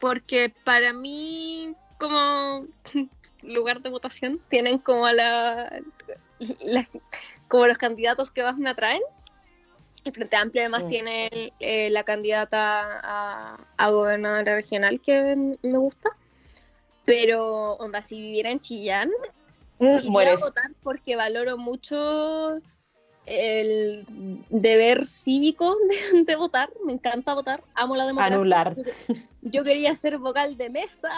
[0.00, 2.66] porque para mí, como
[3.42, 5.72] lugar de votación, tienen como a la,
[6.60, 6.88] la-
[7.48, 9.02] como los candidatos que más me atraen.
[10.04, 10.88] El Frente Amplio además Mm.
[10.88, 16.10] tiene eh, la candidata a, a gobernadora regional que me gusta.
[17.06, 19.10] Pero, onda, si viviera en Chillán,
[19.78, 20.42] iría Mm, Mueres.
[20.42, 22.58] a votar porque valoro mucho
[23.26, 24.06] el
[24.50, 25.76] deber cívico
[26.12, 26.70] de, de votar.
[26.84, 28.36] Me encanta votar, amo la democracia.
[28.36, 28.76] Anular.
[29.42, 31.10] Yo, quería ser vocal de mesa.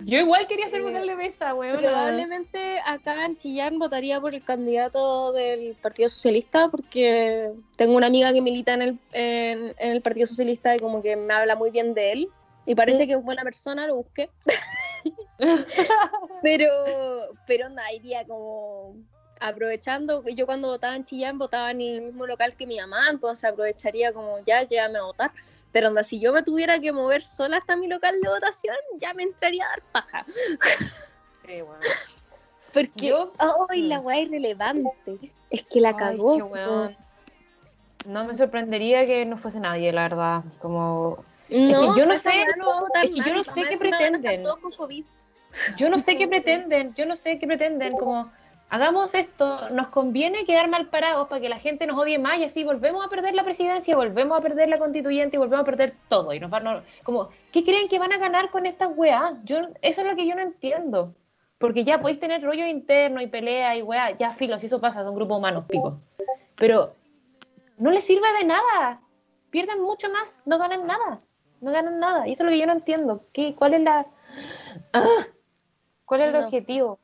[0.00, 1.78] Yo igual quería ser Eh, vocal de mesa, weón.
[1.78, 8.32] Probablemente acá en Chillán votaría por el candidato del Partido Socialista porque tengo una amiga
[8.32, 11.70] que milita en el, en, en el Partido Socialista y como que me habla muy
[11.70, 12.28] bien de él.
[12.64, 14.30] Y parece que es buena persona, lo busqué.
[16.42, 16.68] pero,
[17.46, 18.94] pero nada, iría como
[19.48, 23.08] aprovechando, que yo cuando votaba en Chillán votaba en el mismo local que mi mamá,
[23.10, 25.32] entonces aprovecharía como ya, llévame a votar.
[25.72, 29.14] Pero onda, si yo me tuviera que mover sola hasta mi local de votación, ya
[29.14, 30.24] me entraría a dar paja.
[31.44, 31.80] Sí, weón.
[32.72, 33.32] Porque Yo-
[33.68, 34.06] ¡ay, la Mm.
[34.06, 35.32] weá irrelevante!
[35.50, 36.38] Es que la Ay, cagó.
[38.06, 40.42] No me sorprendería que no fuese nadie, la verdad.
[40.60, 44.44] Como No, que yo no sé- no es que yo no sé qué pretenden.
[45.76, 48.32] Yo no sé qué pretenden, yo no sé qué pretenden, como
[48.72, 52.44] hagamos esto, nos conviene quedar mal parados para que la gente nos odie más y
[52.44, 55.92] así volvemos a perder la presidencia, volvemos a perder la constituyente y volvemos a perder
[56.08, 56.32] todo.
[56.32, 59.34] Y nos van a- como, ¿qué creen que van a ganar con estas weas?
[59.44, 61.14] Yo, eso es lo que yo no entiendo.
[61.58, 65.04] Porque ya podéis tener rollo interno y pelea y weá, ya filo, si eso pasa,
[65.04, 65.98] son grupos humanos, pico.
[66.56, 66.94] Pero
[67.76, 69.02] no les sirve de nada.
[69.50, 71.18] Pierden mucho más, no ganan nada.
[71.60, 72.26] No ganan nada.
[72.26, 73.26] Y eso es lo que yo no entiendo.
[73.34, 74.06] ¿Qué, ¿Cuál es la.
[74.94, 75.26] Ah,
[76.06, 76.98] ¿Cuál es el No objetivo?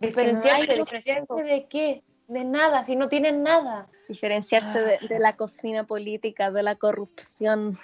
[0.00, 2.02] Es que no hay Diferenciarse, diferenciarse de qué?
[2.28, 3.88] De nada, si no tienen nada.
[4.08, 7.78] Diferenciarse de, de la cocina política, de la corrupción.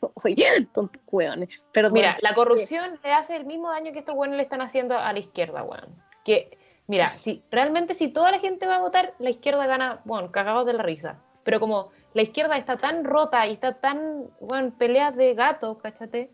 [0.24, 1.48] Oye, tontos hueones.
[1.72, 1.92] Perdón.
[1.92, 5.12] Mira, la corrupción le hace el mismo daño que estos buenos le están haciendo a
[5.12, 5.94] la izquierda, weón.
[6.24, 10.32] Que, mira, si realmente si toda la gente va a votar, la izquierda gana, bueno,
[10.32, 11.20] cagados de la risa.
[11.44, 16.30] Pero como la izquierda está tan rota y está tan, bueno, peleas de gatos, cáchate,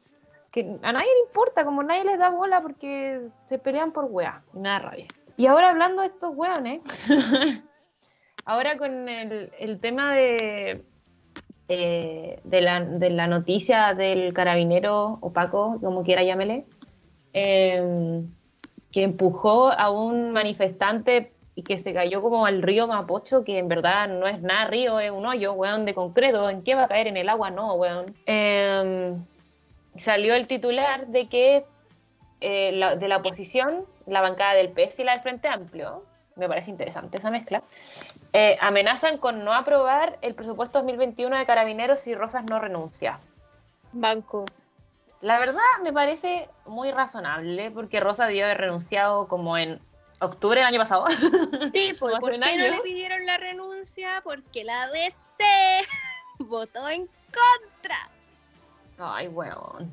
[0.59, 4.43] que a nadie le importa, como nadie les da bola porque se pelean por weá.
[4.55, 5.07] Y me da rabia.
[5.37, 6.81] Y ahora hablando de estos weones,
[8.45, 10.85] ahora con el, el tema de,
[11.69, 16.67] eh, de, la, de la noticia del carabinero opaco, como quiera llámele,
[17.33, 18.23] eh,
[18.91, 23.69] que empujó a un manifestante y que se cayó como al río Mapocho, que en
[23.69, 26.49] verdad no es nada río, es un hoyo, weón, de concreto.
[26.51, 27.51] ¿En qué va a caer en el agua?
[27.51, 28.07] No, weón.
[28.27, 29.15] Eh,
[29.99, 31.67] salió el titular de que
[32.41, 36.05] eh, la- de la oposición, la bancada del PS y la del Frente Amplio,
[36.37, 37.63] me parece interesante esa mezcla,
[38.33, 43.19] eh, amenazan con no aprobar el presupuesto 2021 de Carabineros si Rosas no renuncia.
[43.93, 44.45] Banco.
[45.21, 49.81] La verdad me parece muy razonable porque Rosa debió haber renunciado como en
[50.21, 51.07] octubre del año pasado.
[51.75, 54.21] Sí, pues, ¿por qué no le pidieron la renuncia?
[54.23, 55.43] Porque la DC
[56.39, 58.09] votó en contra.
[58.99, 59.91] Ay, weón.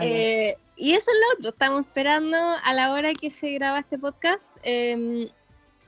[0.00, 3.98] Eh, y eso es lo otro, estamos esperando a la hora que se graba este
[3.98, 4.56] podcast.
[4.62, 5.28] eh,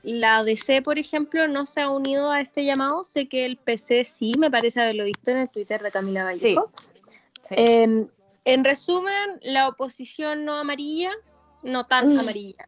[0.03, 3.03] la DC, por ejemplo, no se ha unido a este llamado.
[3.03, 6.71] Sé que el PC sí, me parece haberlo visto en el Twitter de Camila Vallejo.
[7.43, 7.55] Sí.
[7.55, 8.07] Eh,
[8.45, 11.11] en resumen, la oposición no amarilla,
[11.61, 12.19] no tan Mm.
[12.19, 12.65] amarilla,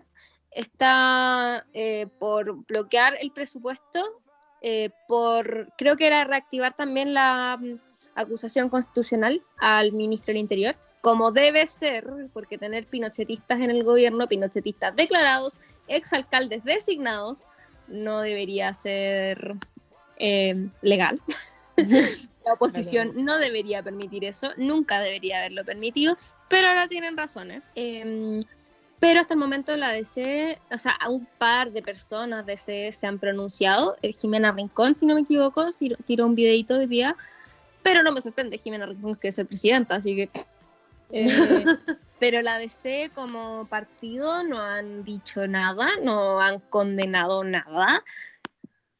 [0.51, 4.21] está eh, por bloquear el presupuesto,
[4.61, 7.59] eh, por, creo que era reactivar también la
[8.15, 14.27] acusación constitucional al ministro del Interior, como debe ser, porque tener pinochetistas en el gobierno,
[14.27, 17.45] pinochetistas declarados, exalcaldes designados,
[17.87, 19.55] no debería ser
[20.17, 21.21] eh, legal.
[22.45, 26.17] La oposición no debería permitir eso, nunca debería haberlo permitido,
[26.49, 27.63] pero ahora tienen razones.
[27.75, 28.39] Eh,
[29.03, 33.05] pero hasta el momento la DC, o sea, a un par de personas DC se
[33.05, 33.97] han pronunciado.
[34.01, 35.67] Eh, Jimena Rincón, si no me equivoco,
[36.05, 37.17] tiró un videito hoy día,
[37.83, 40.29] pero no me sorprende Jimena Rincón que es el presidenta, así que...
[41.11, 41.27] eh,
[42.19, 48.03] pero la DC como partido no han dicho nada, no han condenado nada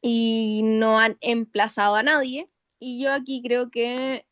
[0.02, 2.46] y no han emplazado a nadie.
[2.78, 4.26] Y yo aquí creo que,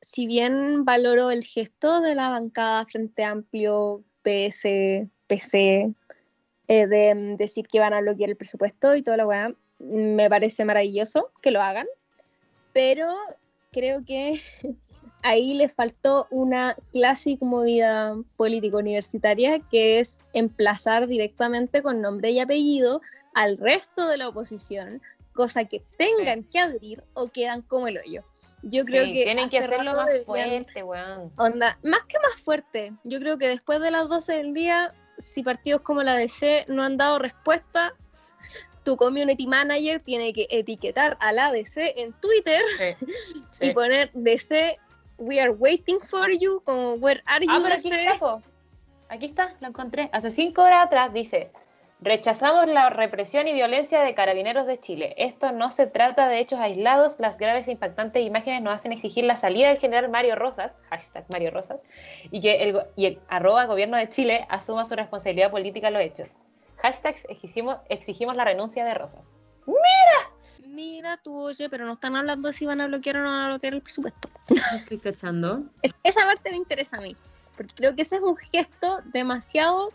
[0.00, 5.94] si bien valoro el gesto de la bancada Frente Amplio, PS, PC,
[6.66, 10.64] eh, de decir que van a bloquear el presupuesto y toda la weá, me parece
[10.64, 11.86] maravilloso que lo hagan,
[12.72, 13.14] pero
[13.72, 14.40] creo que
[15.22, 22.40] ahí les faltó una clásica movida política universitaria que es emplazar directamente con nombre y
[22.40, 23.00] apellido
[23.34, 25.00] al resto de la oposición
[25.34, 28.22] cosa que tengan que adherir o quedan como el hoyo.
[28.62, 31.32] Yo creo Sí, que tienen que hace hacerlo más fuerte, weón.
[31.36, 35.42] Onda, más que más fuerte, yo creo que después de las 12 del día, si
[35.42, 37.92] partidos como la DC no han dado respuesta,
[38.82, 42.62] tu community manager tiene que etiquetar a la DC en Twitter
[43.50, 44.78] Sí, y poner DC,
[45.18, 48.42] we are waiting for you, como where are you Ah, pero aquí está, po.
[49.08, 50.08] Aquí está, lo encontré.
[50.12, 51.50] Hace cinco horas atrás dice,
[52.00, 55.14] rechazamos la represión y violencia de carabineros de Chile.
[55.18, 59.24] Esto no se trata de hechos aislados, las graves e impactantes imágenes nos hacen exigir
[59.24, 61.80] la salida del general Mario Rosas, hashtag Mario Rosas,
[62.30, 66.02] y que el, y el arroba gobierno de Chile asuma su responsabilidad política en los
[66.02, 66.28] hechos.
[66.82, 69.24] Hashtag exigimos, exigimos la renuncia de Rosas.
[70.66, 73.44] Mira tú, oye, pero no están hablando de si van a bloquear o no van
[73.44, 74.28] a bloquear el presupuesto.
[74.74, 75.64] Estoy cachando.
[75.82, 77.16] Es- esa parte me interesa a mí,
[77.56, 79.92] porque creo que ese es un gesto demasiado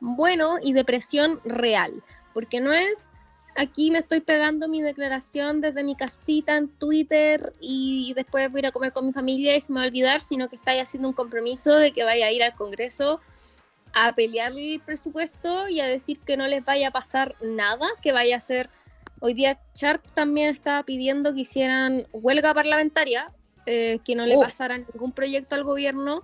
[0.00, 2.02] bueno y de presión real,
[2.34, 3.10] porque no es
[3.56, 8.60] aquí me estoy pegando mi declaración desde mi castita en Twitter y después voy a
[8.60, 10.80] ir a comer con mi familia y se me va a olvidar, sino que estáis
[10.82, 13.20] haciendo un compromiso de que vaya a ir al Congreso
[13.94, 18.12] a pelear el presupuesto y a decir que no les vaya a pasar nada, que
[18.12, 18.70] vaya a ser...
[19.20, 23.32] Hoy día Sharp también estaba pidiendo que hicieran huelga parlamentaria,
[23.66, 24.42] eh, que no le Uh.
[24.42, 26.22] pasaran ningún proyecto al gobierno.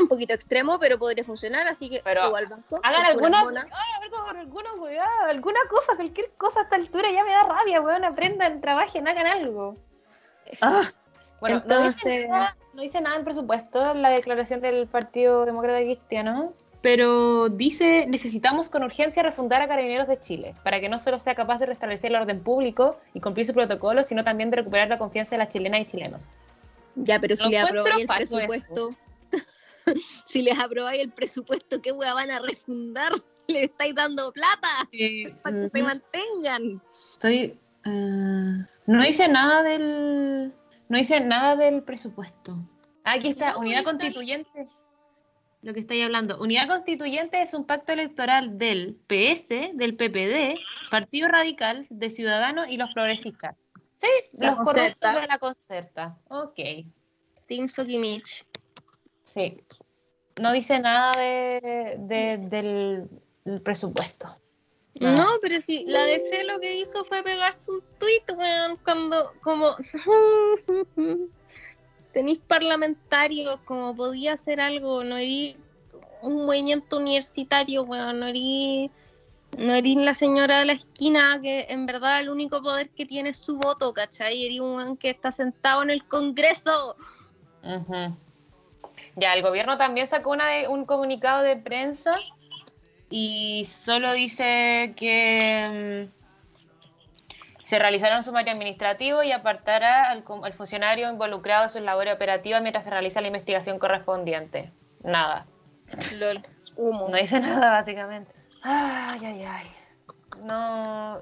[0.00, 2.80] Un poquito extremo, pero podría funcionar, así que Pero igual banco.
[2.82, 7.44] Hagan alguna, con alguna weá, alguna cosa, cualquier cosa a esta altura ya me da
[7.44, 8.04] rabia, weón.
[8.04, 9.76] Aprendan, trabajen, hagan algo.
[10.60, 10.88] Ah.
[11.40, 15.44] Bueno, no, Entonces- dice nada, no dice nada del presupuesto en la declaración del Partido
[15.44, 20.98] Demócrata Cristiano, pero dice necesitamos con urgencia refundar a Carabineros de Chile para que no
[20.98, 24.56] solo sea capaz de restablecer el orden público y cumplir su protocolo, sino también de
[24.56, 26.28] recuperar la confianza de las chilenas y chilenos.
[26.96, 28.90] Ya, pero si le encuentro aprobáis el presupuesto,
[30.24, 33.12] si les aprobáis el presupuesto, ¿qué hueá van a refundar?
[33.46, 34.68] Le estáis dando plata
[35.42, 35.86] para que se Ujú.
[35.86, 36.80] mantengan.
[37.12, 37.58] Estoy.
[37.84, 40.52] eh, no dice nada del.
[40.94, 42.56] No dice nada del presupuesto.
[43.02, 44.68] Aquí está, No, unidad constituyente.
[45.60, 46.40] Lo que estáis hablando.
[46.40, 50.56] Unidad constituyente es un pacto electoral del PS, del PPD,
[50.92, 53.56] Partido Radical, de Ciudadanos y los progresistas.
[53.96, 55.20] Sí, La los corruptos Concerta.
[55.20, 56.18] de la concerta.
[56.28, 56.60] Ok.
[57.48, 58.46] Team Sokimich.
[59.24, 59.52] Sí.
[60.40, 63.08] No dice nada de, de- del,
[63.44, 64.32] del presupuesto.
[65.00, 65.12] No.
[65.12, 65.26] No.
[65.42, 69.76] pero sí, la DC lo que hizo fue pegarse un tuit, weón, cuando, como,
[72.12, 75.56] tenéis parlamentarios, como podía hacer algo, no erí
[76.22, 78.90] un movimiento universitario, weón, no erí,
[79.58, 83.30] no erí la señora de la esquina, que en verdad el único poder que tiene
[83.30, 84.44] es su voto, ¿cachai?
[84.46, 86.96] Erí un weón que está sentado en el Congreso.
[89.16, 92.12] Ya, el gobierno también sacó una de- un comunicado de prensa
[93.10, 96.24] y solo dice que mm,
[97.64, 102.62] se realizará un sumario administrativo y apartará al, al funcionario involucrado en sus labores operativas
[102.62, 104.72] mientras se realiza la investigación correspondiente.
[105.02, 105.46] Nada.
[106.18, 106.40] Lol,
[106.76, 107.08] humo.
[107.08, 108.32] No dice nada, básicamente.
[108.62, 109.66] Ay, ay, ay.
[110.48, 111.20] No.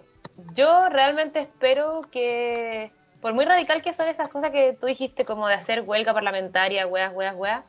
[0.54, 2.92] Yo realmente espero que.
[3.20, 6.86] Por muy radical que son esas cosas que tú dijiste, como de hacer huelga parlamentaria,
[6.88, 7.64] weas, weas, weas.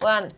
[0.00, 0.28] weón,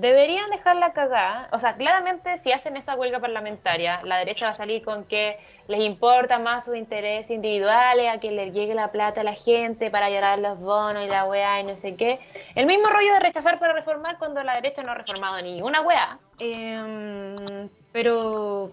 [0.00, 1.48] deberían dejarla cagada.
[1.52, 5.38] O sea, claramente si hacen esa huelga parlamentaria, la derecha va a salir con que
[5.68, 9.90] les importa más sus intereses individuales, a que le llegue la plata a la gente
[9.90, 12.20] para llorar los bonos y la weá y no sé qué.
[12.54, 15.80] El mismo rollo de rechazar para reformar cuando la derecha no ha reformado ni una
[15.80, 16.18] weá.
[16.38, 17.36] Em,
[17.92, 18.72] pero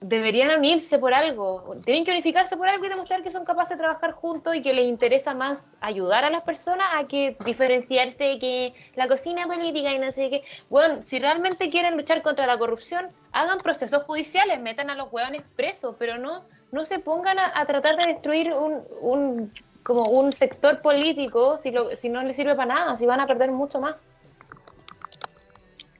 [0.00, 3.82] deberían unirse por algo, tienen que unificarse por algo y demostrar que son capaces de
[3.82, 8.38] trabajar juntos y que les interesa más ayudar a las personas a que diferenciarse de
[8.38, 10.44] que la cocina política y no sé qué.
[10.70, 15.42] Bueno, si realmente quieren luchar contra la corrupción, hagan procesos judiciales, metan a los hueones
[15.56, 20.80] presos, pero no, no se pongan a, tratar de destruir un, un, como un sector
[20.80, 23.96] político si, lo, si no les sirve para nada, si van a perder mucho más.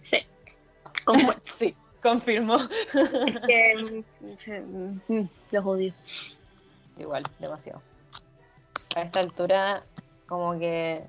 [0.02, 0.18] Sí,
[1.42, 1.74] sí.
[2.02, 2.56] Confirmo.
[2.56, 3.40] Es
[4.38, 5.92] que mm, mm, los odio.
[6.98, 7.82] Igual, demasiado.
[8.96, 9.82] A esta altura,
[10.26, 11.02] como que.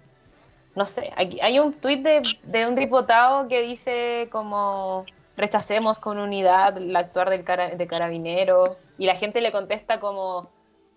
[0.76, 6.20] No sé, aquí hay un tuit de, de un diputado que dice como rechacemos con
[6.20, 7.44] unidad el actuar del
[7.78, 10.50] de carabinero y la gente le contesta como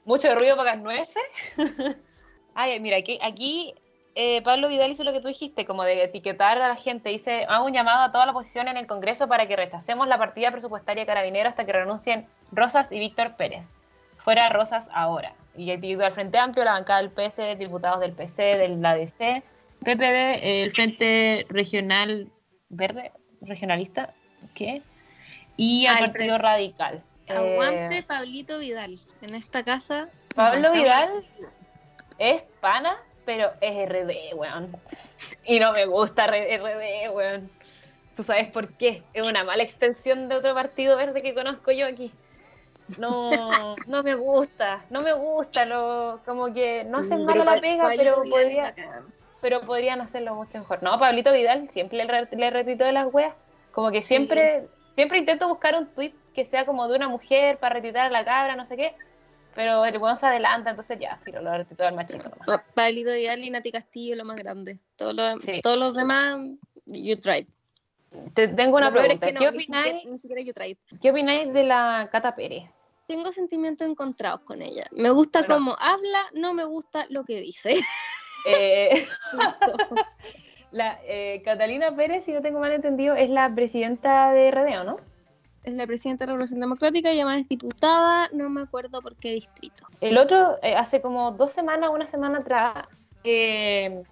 [0.05, 1.23] mucho ruido para las nueces.
[2.55, 3.75] Ay, mira, aquí, aquí
[4.15, 7.11] eh, Pablo Vidal hizo lo que tú dijiste, como de etiquetar a la gente.
[7.11, 10.19] Dice, hago un llamado a toda la oposición en el Congreso para que rechacemos la
[10.19, 13.71] partida presupuestaria carabinero hasta que renuncien Rosas y Víctor Pérez.
[14.19, 15.35] Fuera Rosas ahora.
[15.57, 19.43] Y al Frente Amplio, la bancada del PS, diputados del PC, del ADC,
[19.81, 22.31] PPD, el Frente Regional
[22.69, 24.15] Verde, regionalista,
[24.55, 24.83] ¿qué?
[25.57, 27.03] Y al Partido Radical.
[27.29, 28.99] Aguante eh, Pablito Vidal.
[29.21, 30.09] En esta casa.
[30.35, 31.27] Pablo Vidal
[32.19, 34.77] es pana pero es RD, weón.
[35.45, 37.51] Y no me gusta RD, weón.
[38.17, 39.03] ¿Tú sabes por qué?
[39.15, 42.13] Es una mala extensión de otro partido verde que conozco yo aquí.
[42.99, 43.31] No,
[43.87, 48.23] no me gusta, no me gusta, lo, como que no hacen mal la pega, pero
[48.23, 48.75] podría,
[49.41, 50.83] pero podrían hacerlo mucho mejor.
[50.83, 53.35] No, Pablito Vidal siempre le, le retuitó de las weas,
[53.71, 57.77] como que siempre, siempre intento buscar un tweet que sea como de una mujer para
[57.77, 58.95] retuitar a la cabra, no sé qué,
[59.55, 62.63] pero el weón se adelanta, entonces ya, pero lo todo el machito nomás.
[62.75, 64.79] Vidal y Nati Castillo lo más grande.
[64.97, 66.39] Todos los, todos los demás,
[66.87, 67.47] you tried.
[68.35, 69.33] Te tengo una pregunta.
[69.33, 70.03] ¿Qué, opináis,
[71.01, 72.65] ¿Qué opináis de la Cata Pérez?
[73.07, 74.85] Tengo sentimientos encontrados con ella.
[74.91, 77.75] Me gusta cómo habla, no me gusta lo que dice.
[78.45, 79.07] Eh,
[80.73, 84.97] la, eh, Catalina Pérez, si no tengo mal entendido, es la presidenta de Redeo, ¿no?
[85.65, 89.15] Es la presidenta de la Revolución Democrática, y además es diputada, no me acuerdo por
[89.17, 89.87] qué distrito.
[90.01, 92.87] El otro, eh, hace como dos semanas, una semana atrás,
[93.23, 94.03] eh,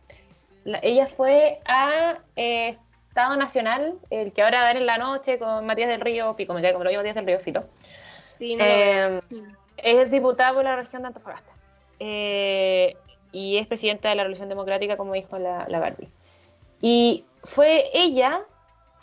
[0.83, 2.77] ella fue a eh,
[3.09, 6.63] Estado Nacional, el que ahora dar en la noche con Matías del Río, Pico, me
[6.63, 7.65] cae como lo Matías del Río Filo.
[8.39, 8.65] Sí, no
[9.83, 11.53] es diputada por la región de Antofagasta.
[11.99, 16.11] y es presidenta de la Revolución Democrática, como dijo la, la Barbie.
[16.83, 18.43] Y fue ella,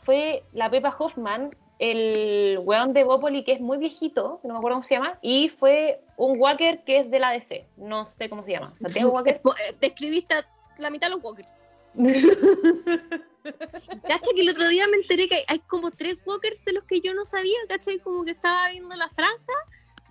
[0.04, 1.50] fue la Pepa Hoffman,
[1.80, 5.50] el weón de Bopoli que es muy viejito, no me acuerdo cómo se llama, y
[5.50, 8.74] fue un Walker que es de la DC, no sé cómo se llama.
[8.78, 9.36] Santiago Walker.
[9.36, 10.36] Eh, te escribiste
[10.78, 11.60] la mitad de los Walkers.
[14.08, 17.00] Cacha que el otro día me enteré que hay como tres Walkers de los que
[17.00, 19.54] yo no sabía, cacha, como que estaba viendo la franja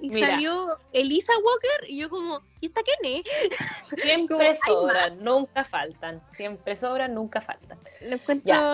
[0.00, 3.24] y salió Elisa Walker y yo como, ¿y esta quién es?
[4.02, 6.22] Siempre sobran, nunca faltan.
[6.32, 7.78] Siempre sobran, nunca faltan.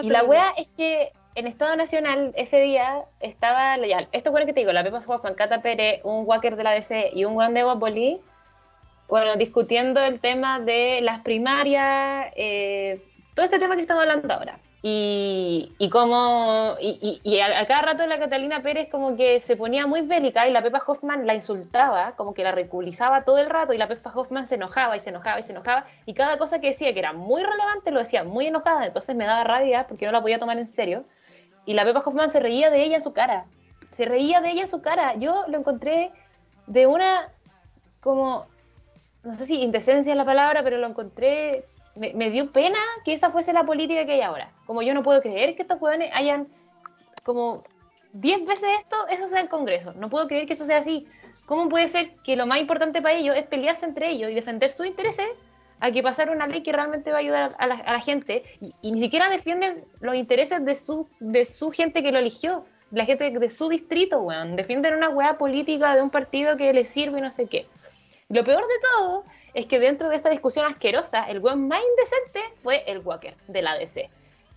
[0.02, 4.52] y la wea es que en Estado Nacional ese día estaba, ya, esto bueno que
[4.52, 7.54] te digo, la Pepa Juan Cata Pérez, un Walker de la DC y un Juan
[7.54, 8.20] de Bopoli,
[9.08, 13.02] bueno, discutiendo el tema de las primarias, eh,
[13.34, 14.58] todo este tema que estamos hablando ahora.
[14.84, 20.48] Y, y, y, a, cada rato la Catalina Pérez como que se ponía muy bélica
[20.48, 23.86] y la Pepa Hoffman la insultaba, como que la ridiculizaba todo el rato y la
[23.86, 25.86] Pepa Hoffman se enojaba y se enojaba y se enojaba.
[26.04, 29.24] Y cada cosa que decía que era muy relevante lo decía muy enojada, entonces me
[29.24, 31.04] daba rabia porque no la podía tomar en serio
[31.64, 33.46] y la Pepa Hoffman se reía de ella en su cara.
[33.90, 35.14] Se reía de ella en su cara.
[35.16, 36.10] Yo lo encontré
[36.66, 37.28] de una,
[38.00, 38.46] como,
[39.22, 43.30] no sé si indecencia es la palabra, pero lo encontré, me, dio pena que esa
[43.30, 44.50] fuese la política que hay ahora.
[44.66, 46.48] Como yo no puedo creer que estos jóvenes hayan,
[47.22, 47.62] como,
[48.12, 49.92] 10 veces esto, eso sea el Congreso.
[49.94, 51.06] No puedo creer que eso sea así.
[51.46, 54.70] ¿Cómo puede ser que lo más importante para ellos es pelearse entre ellos y defender
[54.70, 55.26] sus intereses
[55.82, 59.00] a que pasar una ley que realmente va a ayudar a la, gente y, ni
[59.00, 63.50] siquiera defienden los intereses de su, de su gente que lo eligió, la gente de
[63.50, 64.54] su distrito, weón.
[64.54, 67.66] Defienden una weá política de un partido que les sirve y no sé qué.
[68.28, 69.24] Lo peor de todo
[69.54, 73.62] es que dentro de esta discusión asquerosa, el weón más indecente fue el Walker de
[73.62, 74.08] la DC.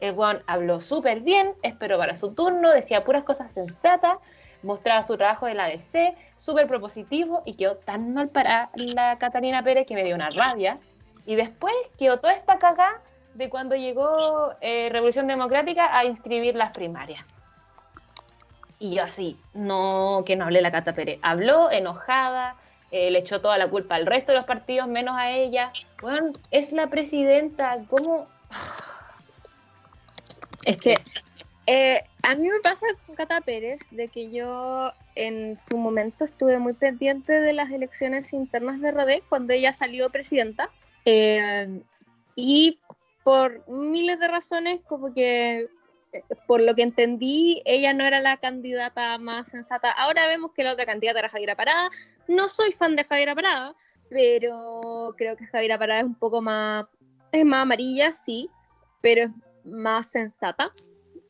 [0.01, 4.19] El weón habló súper bien, esperó para su turno, decía puras cosas sensatas,
[4.61, 9.63] mostraba su trabajo de la DC, súper propositivo y quedó tan mal para la Catalina
[9.63, 10.77] Pérez que me dio una rabia.
[11.25, 13.01] Y después quedó toda esta caga
[13.33, 17.25] de cuando llegó eh, Revolución Democrática a inscribir las primarias.
[18.79, 21.19] Y yo así, no, que no hable la Cata Pérez.
[21.21, 22.55] Habló enojada,
[22.91, 25.71] eh, le echó toda la culpa al resto de los partidos, menos a ella.
[26.01, 28.27] Bueno, es la presidenta, ¿cómo?
[30.65, 30.95] Es que
[31.67, 36.57] eh, a mí me pasa con Cata Pérez de que yo en su momento estuve
[36.57, 40.69] muy pendiente de las elecciones internas de RD cuando ella salió presidenta.
[41.05, 41.81] Eh,
[42.35, 42.79] y
[43.23, 45.69] por miles de razones, como que
[46.11, 49.91] eh, por lo que entendí, ella no era la candidata más sensata.
[49.91, 51.89] Ahora vemos que la otra candidata era Javiera Parada.
[52.27, 53.75] No soy fan de Javiera Parada,
[54.09, 56.85] pero creo que Javiera Parada es un poco más,
[57.31, 58.49] es más amarilla, sí,
[59.01, 59.31] pero es
[59.65, 60.71] más sensata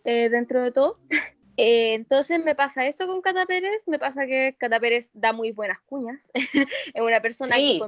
[0.03, 0.97] eh, dentro de todo.
[1.57, 5.53] Eh, entonces me pasa eso con Cata Pérez, me pasa que Cata Pérez da muy
[5.53, 6.29] buenas cuñas,
[6.93, 7.79] es una persona que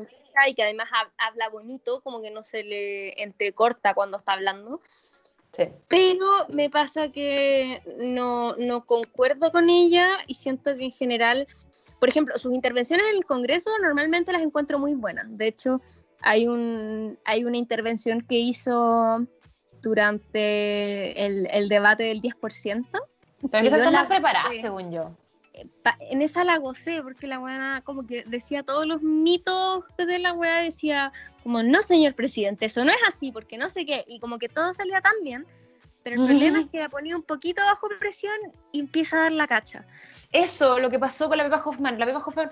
[0.48, 4.82] y que además habla bonito, como que no se le entrecorta cuando está hablando.
[5.88, 11.48] Pero me pasa que no, no concuerdo con ella y siento que en general,
[12.00, 15.26] por ejemplo, sus intervenciones en el Congreso normalmente las encuentro muy buenas.
[15.30, 15.82] De hecho,
[16.22, 19.26] hay, un, hay una intervención que hizo
[19.82, 22.86] durante el, el debate del 10%.
[23.52, 25.12] Pero esas son las preparadas, según yo.
[26.00, 30.34] En esa la gocé, porque la buena como que decía todos los mitos de la
[30.34, 31.12] weá, decía
[31.44, 34.50] como, no señor presidente, eso no es así, porque no sé qué, y como que
[34.50, 35.46] todo salía tan bien,
[36.04, 38.36] pero el problema es que la ponía un poquito bajo presión
[38.72, 39.86] y empieza a dar la cacha.
[40.32, 42.52] Eso, lo que pasó con la Pepa Hoffman, la Pepa Hoffman,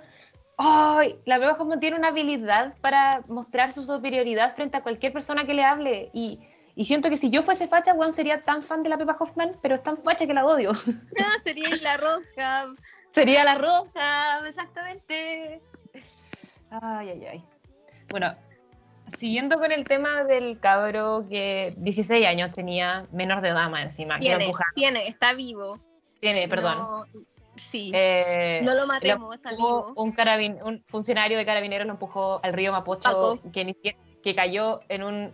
[0.57, 1.17] ¡ay!
[1.25, 5.53] la Pepa Hoffman tiene una habilidad para mostrar su superioridad frente a cualquier persona que
[5.53, 6.39] le hable, y
[6.75, 9.57] y siento que si yo fuese facha, Juan sería tan fan de la Pepa Hoffman,
[9.61, 10.71] pero es tan facha que la odio.
[11.17, 12.75] Ah, sería la roja.
[13.15, 15.61] Sería la roja, exactamente.
[16.69, 17.43] Ay, ay, ay.
[18.11, 18.35] Bueno,
[19.07, 24.19] siguiendo con el tema del cabro que 16 años tenía, menor de dama encima.
[24.19, 25.79] Tiene, tiene, está vivo.
[26.19, 27.07] Tiene, perdón.
[27.55, 27.89] sí.
[27.95, 29.93] Eh, no lo matemos, está vivo.
[29.95, 33.71] Un, carabin, un funcionario de carabineros lo empujó al río Mapocho, que, ni
[34.21, 35.33] que cayó en un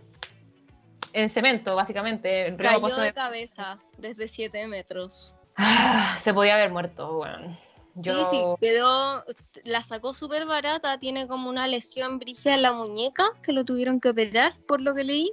[1.14, 2.46] en cemento, básicamente.
[2.46, 5.34] En Cayó de, cabeza desde 7 metros.
[5.56, 7.56] Ah, se podía haber muerto, bueno.
[7.94, 8.14] Yo...
[8.14, 9.24] Sí, sí, quedó,
[9.64, 14.00] la sacó súper barata, tiene como una lesión brígida en la muñeca, que lo tuvieron
[14.00, 15.30] que operar, por lo que leí.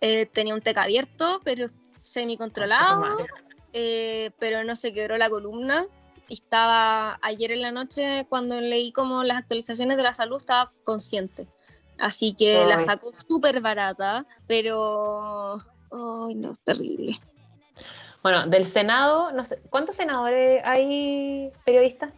[0.00, 1.66] Eh, tenía un teca abierto, pero
[2.00, 3.10] semi-controlado,
[3.72, 5.86] eh, pero no se quebró la columna.
[6.28, 11.46] estaba ayer en la noche, cuando leí como las actualizaciones de la salud, estaba consciente.
[11.98, 15.62] Así que la sacó súper barata, pero.
[15.92, 17.20] Ay, no, terrible.
[18.24, 22.10] Bueno, del Senado, no sé, ¿cuántos senadores hay periodistas?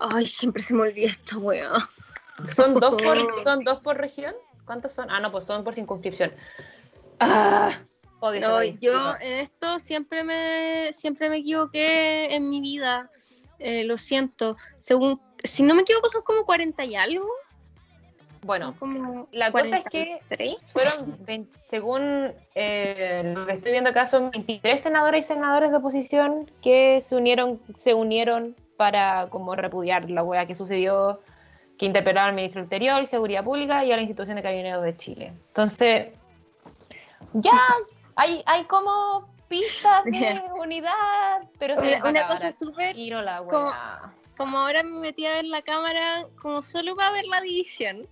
[0.00, 1.70] Ay, siempre se me olvida esta wea.
[2.52, 4.34] ¿Son dos, por, ¿Son dos por región?
[4.64, 5.12] ¿Cuántos son?
[5.12, 6.32] Ah, no, pues son por circunscripción.
[7.20, 7.70] Ah,
[8.20, 13.08] no, yo en esto siempre me, siempre me equivoqué en mi vida.
[13.60, 14.56] Eh, lo siento.
[14.80, 17.28] Según, si no me equivoco, son como 40 y algo.
[18.44, 18.74] Bueno,
[19.32, 20.20] la cosa es que
[20.70, 21.18] fueron,
[21.62, 27.00] según eh, lo que estoy viendo acá, son 23 senadores y senadores de oposición que
[27.00, 31.20] se unieron, se unieron para como repudiar la hueá que sucedió,
[31.78, 34.84] que interpelaron al ministro del Interior y Seguridad Pública y a la institución de Carabineros
[34.84, 35.32] de Chile.
[35.48, 36.08] Entonces,
[37.32, 37.58] ya
[38.16, 42.94] hay, hay como pistas de unidad, pero una, una cosa súper
[43.48, 43.70] como,
[44.36, 48.06] como ahora me metí a ver la cámara como solo para ver la división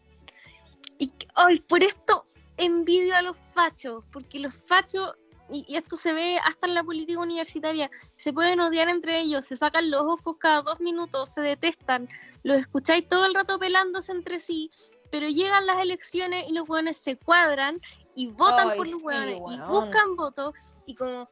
[1.03, 2.27] y ay, por esto
[2.57, 5.17] envidio a los fachos, porque los fachos,
[5.51, 9.57] y, esto se ve hasta en la política universitaria, se pueden odiar entre ellos, se
[9.57, 12.09] sacan los ojos cada dos minutos, se detestan,
[12.45, 14.71] los escucháis todo el rato pelándose entre sí,
[15.11, 17.81] pero llegan las elecciones y los hueones se cuadran
[18.15, 20.55] y votan por los hueones y buscan votos
[20.87, 21.29] y como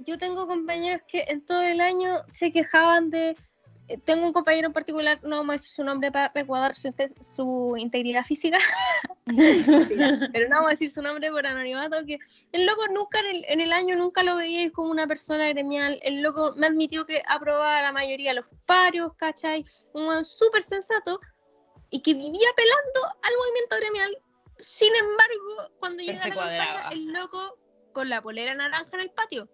[0.00, 3.34] yo tengo compañeros que en todo el año se quejaban de
[4.04, 8.24] tengo un compañero en particular, no vamos a decir su nombre para resguardar su, integridad
[8.24, 8.58] física,
[10.32, 12.18] pero no vamos a decir su nombre por anonimato, que
[12.52, 16.52] el loco nunca en el, año nunca lo veía como una persona gremial, el loco
[16.56, 19.64] me admitió que aprobaba la mayoría de los parios, ¿cachai?
[19.94, 21.20] Un súper sensato
[21.90, 24.18] y que vivía pelando al movimiento gremial.
[24.60, 27.58] Sin embargo, cuando llega la campaña, el loco
[27.92, 29.48] con la polera naranja en el patio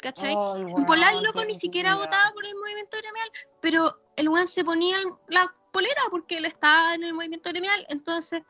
[0.00, 0.34] ¿cachai?
[0.34, 3.28] un polar loco ni siquiera votaba por el movimiento gremial,
[3.60, 4.96] pero el weón se ponía
[5.28, 8.42] la polera porque él estaba en el movimiento gremial, entonces,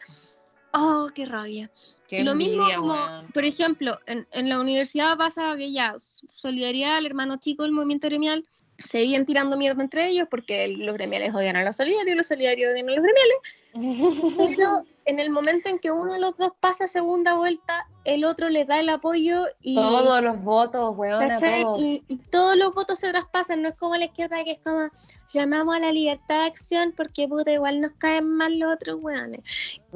[0.72, 1.70] oh, qué rabia.
[2.10, 2.96] y lo mismo como,
[3.34, 8.08] por ejemplo, en, en, la universidad pasa que ya, solidaridad, el hermano chico del movimiento
[8.08, 8.44] gremial,
[8.84, 12.88] seguían tirando mierda entre ellos porque los gremiales odian a los solidarios, los solidarios odian
[12.88, 13.36] a los gremiales,
[13.72, 18.48] Pero en el momento en que uno de los dos pasa segunda vuelta, el otro
[18.48, 19.74] le da el apoyo y.
[19.74, 21.34] Todos los votos, weón.
[21.34, 21.80] Todos.
[21.80, 24.90] Y, y, todos los votos se traspasan, no es como la izquierda que es como
[25.28, 29.42] llamamos a la libertad de acción porque puta, igual nos caen mal los otros weones.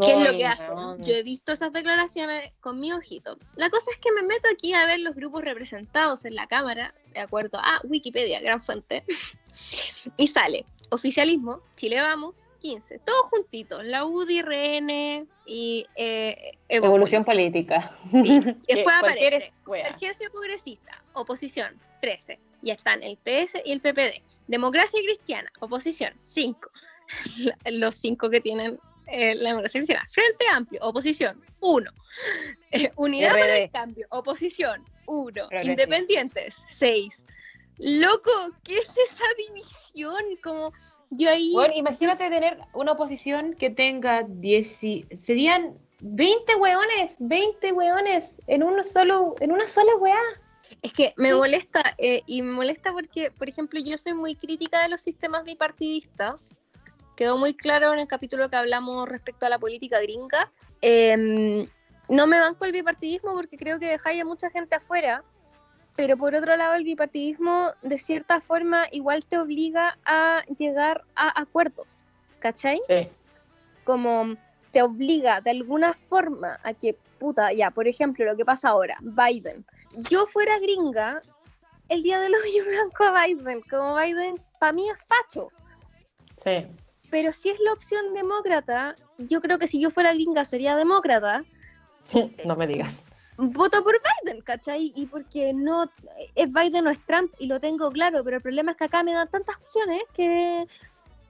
[0.01, 1.03] ¿Qué es lo que hacen?
[1.03, 3.39] Yo he visto esas declaraciones con mi ojito.
[3.57, 6.95] La cosa es que me meto aquí a ver los grupos representados en la Cámara,
[7.13, 9.05] de acuerdo a Wikipedia, gran fuente,
[10.17, 17.97] y sale oficialismo, Chile Vamos, 15, todos juntitos, la UDI, RN y eh, Evolución Política.
[18.13, 22.39] Y después aparece Emergencia Progresista, oposición, 13.
[22.61, 24.23] Y están el PS y el PPD.
[24.49, 26.71] Democracia Cristiana, oposición, 5.
[27.71, 30.07] Los cinco que tienen eh, la democracia cristiana.
[30.11, 31.91] Frente Amplio, oposición, 1.
[32.73, 35.49] Eh, Unidad para el Cambio, oposición, 1.
[35.63, 37.25] Independientes, 6.
[37.79, 38.31] Loco,
[38.65, 40.23] ¿qué es esa división?
[40.43, 40.73] Como
[41.11, 41.53] yo ahí.
[41.53, 44.81] Bueno, imagínate tener una oposición que tenga 10.
[45.15, 50.21] Serían 20 hueones, 20 hueones en uno solo, en una sola hueá.
[50.81, 54.83] Es que me molesta, eh, y me molesta porque, por ejemplo, yo soy muy crítica
[54.83, 56.55] de los sistemas bipartidistas.
[57.15, 60.51] Quedó muy claro en el capítulo que hablamos respecto a la política gringa.
[60.81, 61.69] Em,
[62.09, 65.23] no me banco el bipartidismo porque creo que dejáis a mucha gente afuera
[65.95, 71.41] pero por otro lado el bipartidismo de cierta forma igual te obliga a llegar a
[71.41, 72.05] acuerdos,
[72.39, 72.81] ¿cachai?
[72.87, 73.09] Sí.
[73.85, 74.37] Como
[74.71, 78.97] te obliga de alguna forma a que, puta, ya, por ejemplo, lo que pasa ahora,
[79.03, 79.65] Biden.
[80.11, 81.23] Yo fuera gringa,
[81.89, 85.49] el día de los yo me banco a Biden, como Biden para mí es facho.
[86.37, 86.67] Sí.
[87.11, 91.45] Pero si es la opción demócrata, yo creo que si yo fuera gringa sería demócrata.
[92.47, 93.05] no me digas
[93.37, 94.93] voto por Biden, ¿cachai?
[94.95, 95.91] Y porque no
[96.35, 99.03] es Biden o es Trump y lo tengo claro, pero el problema es que acá
[99.03, 100.67] me dan tantas opciones que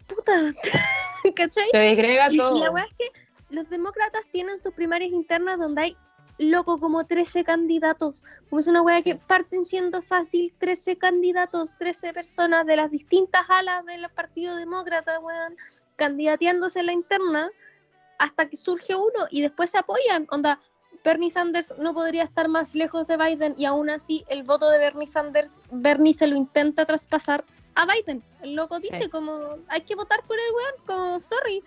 [0.06, 0.52] puta,
[1.36, 1.66] ¿cachai?
[1.70, 2.56] Se desgrega todo.
[2.56, 3.12] Y la weá es que
[3.50, 5.96] los demócratas tienen sus primarias internas donde hay
[6.38, 8.24] loco como 13 candidatos.
[8.48, 13.42] Como es una weá que parten siendo fácil 13 candidatos, 13 personas de las distintas
[13.48, 15.56] alas del Partido Demócrata, weón,
[15.96, 17.50] candidateándose en la interna
[18.18, 20.26] hasta que surge uno y después se apoyan.
[20.30, 20.60] Onda,
[21.04, 24.78] Bernie Sanders no podría estar más lejos de Biden y aún así el voto de
[24.78, 27.44] Bernie Sanders, Bernie se lo intenta traspasar
[27.74, 28.22] a Biden.
[28.42, 31.62] El loco dice como hay que votar por el weón, como sorry.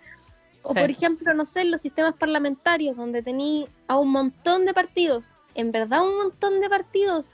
[0.62, 5.32] O por ejemplo, no sé, los sistemas parlamentarios donde tení a un montón de partidos,
[5.54, 7.30] en verdad un montón de partidos,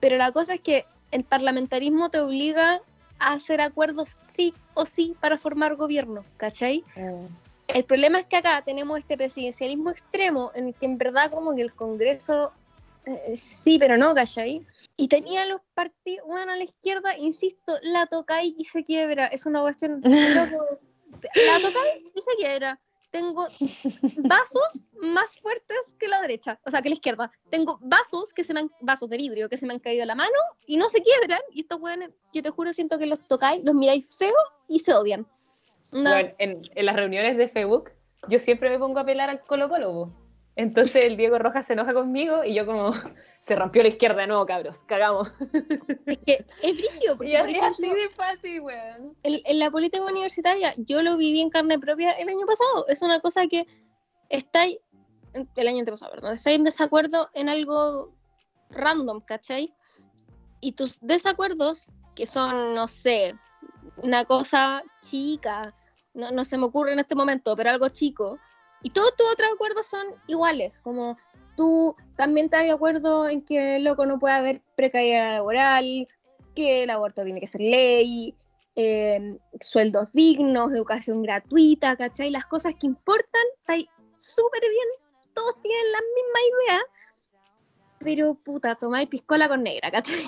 [0.00, 2.82] pero la cosa es que el parlamentarismo te obliga
[3.20, 6.84] a hacer acuerdos sí o sí para formar gobierno, ¿cachai?
[6.96, 7.26] Mm.
[7.68, 11.54] El problema es que acá tenemos este presidencialismo extremo en el que en verdad como
[11.54, 12.52] que el Congreso
[13.06, 14.66] eh, sí, pero no, ¿cachai?
[14.96, 19.26] Y tenía los partidos, bueno, a la izquierda, insisto, la toca y se quiebra.
[19.26, 20.00] Es una cuestión.
[20.02, 21.80] la toca
[22.14, 22.80] y se quiebra.
[23.10, 23.46] Tengo
[24.16, 27.30] vasos más fuertes que la derecha, o sea, que la izquierda.
[27.48, 30.06] Tengo vasos que se me han, vasos de vidrio que se me han caído a
[30.06, 30.32] la mano
[30.66, 31.40] y no se quiebran.
[31.52, 34.34] Y estos weones, yo te juro, siento que los tocáis, los miráis feo
[34.66, 35.26] y se odian
[35.94, 37.90] en, las reuniones de Facebook,
[38.28, 40.12] yo siempre me pongo a pelar al Colo Colo.
[40.56, 42.92] Entonces el Diego Rojas se enoja conmigo y yo como,
[43.40, 45.30] se rompió la izquierda de nuevo, cabros, cagamos.
[46.06, 49.16] Es que es brígido, porque es así de fácil, weón.
[49.22, 52.86] En, la política universitaria, yo lo viví en carne propia el año pasado.
[52.88, 53.66] Es una cosa que
[54.28, 54.78] estáis,
[55.56, 58.14] el año pasado, perdón, estáis en desacuerdo en algo
[58.70, 59.74] random, ¿cachai?
[60.60, 63.34] Y tus desacuerdos, que son, no sé,
[63.96, 65.74] una cosa chica,
[66.14, 68.38] no, no, se me ocurre en este momento, pero algo chico.
[68.82, 71.16] Y todos tus otros acuerdos son iguales, como
[71.56, 76.08] tú también estás de acuerdo en que loco no puede haber precariedad laboral,
[76.54, 78.34] que el aborto tiene que ser ley,
[78.76, 82.30] em, sueldos dignos, educación gratuita, ¿cachai?
[82.30, 83.74] Las cosas que importan, está
[84.16, 84.88] súper bien,
[85.32, 86.80] todos tienen la misma idea,
[87.98, 90.26] pero puta, tomáis piscola con negra, ¿cachai?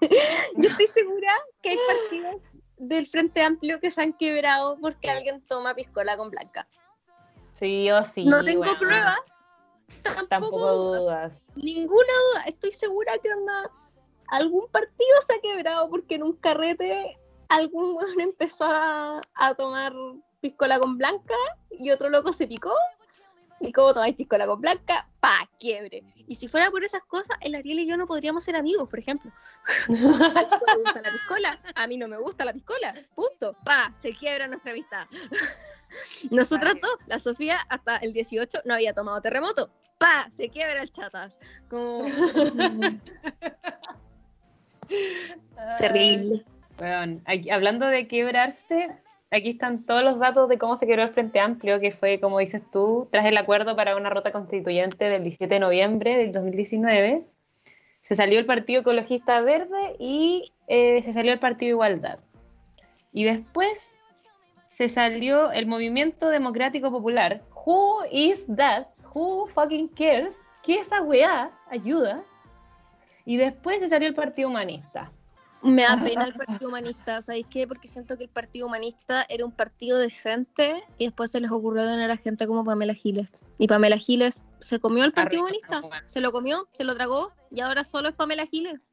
[0.56, 2.42] Yo estoy segura que hay partidos
[2.88, 6.66] del Frente Amplio que se han quebrado porque alguien toma piscola con blanca.
[7.52, 8.24] Sí o sí.
[8.24, 9.46] No tengo pruebas,
[10.28, 11.50] tampoco, dudas.
[11.54, 12.44] Ninguna duda.
[12.46, 13.70] Estoy segura que anda,
[14.28, 17.18] algún partido se ha quebrado porque en un carrete
[17.48, 19.92] algún weón empezó a, a tomar
[20.40, 21.34] piscola con blanca
[21.70, 22.72] y otro loco se picó
[23.62, 26.02] y como tomáis piscola con blanca, pa, quiebre.
[26.26, 28.98] Y si fuera por esas cosas, el Ariel y yo no podríamos ser amigos, por
[28.98, 29.30] ejemplo.
[29.88, 33.92] a mí me gusta la piscola, a mí no me gusta la piscola, punto, pa,
[33.94, 35.06] se quiebra nuestra amistad.
[36.30, 40.90] Nosotras dos, la Sofía hasta el 18 no había tomado terremoto, pa, se quiebra el
[40.90, 41.38] chatas.
[41.68, 42.06] Como...
[45.78, 46.44] Terrible.
[46.78, 47.20] Bueno,
[47.52, 48.88] hablando de quebrarse,
[49.32, 52.38] aquí están todos los datos de cómo se creó el Frente Amplio, que fue, como
[52.38, 57.24] dices tú, tras el acuerdo para una ruta constituyente del 17 de noviembre del 2019.
[58.02, 62.18] Se salió el Partido Ecologista Verde y eh, se salió el Partido Igualdad.
[63.12, 63.96] Y después
[64.66, 67.42] se salió el Movimiento Democrático Popular.
[67.64, 68.88] Who is that?
[69.14, 70.36] Who fucking cares?
[70.62, 71.50] ¿Qué esa weá?
[71.70, 72.22] Ayuda.
[73.24, 75.12] Y después se salió el Partido Humanista.
[75.62, 77.66] Me da pena el Partido Humanista, ¿sabéis qué?
[77.66, 81.86] Porque siento que el Partido Humanista era un partido decente y después se les ocurrió
[81.86, 83.28] tener a gente como Pamela Giles.
[83.58, 87.60] Y Pamela Giles se comió el Partido Humanista, se lo comió, se lo tragó y
[87.60, 88.86] ahora solo es Pamela Giles.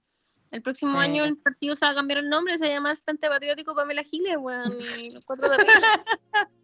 [0.52, 2.98] El próximo año el partido se va a cambiar el nombre, se va a llamar
[2.98, 4.72] Frente Patriótico Pamela Giles, weón.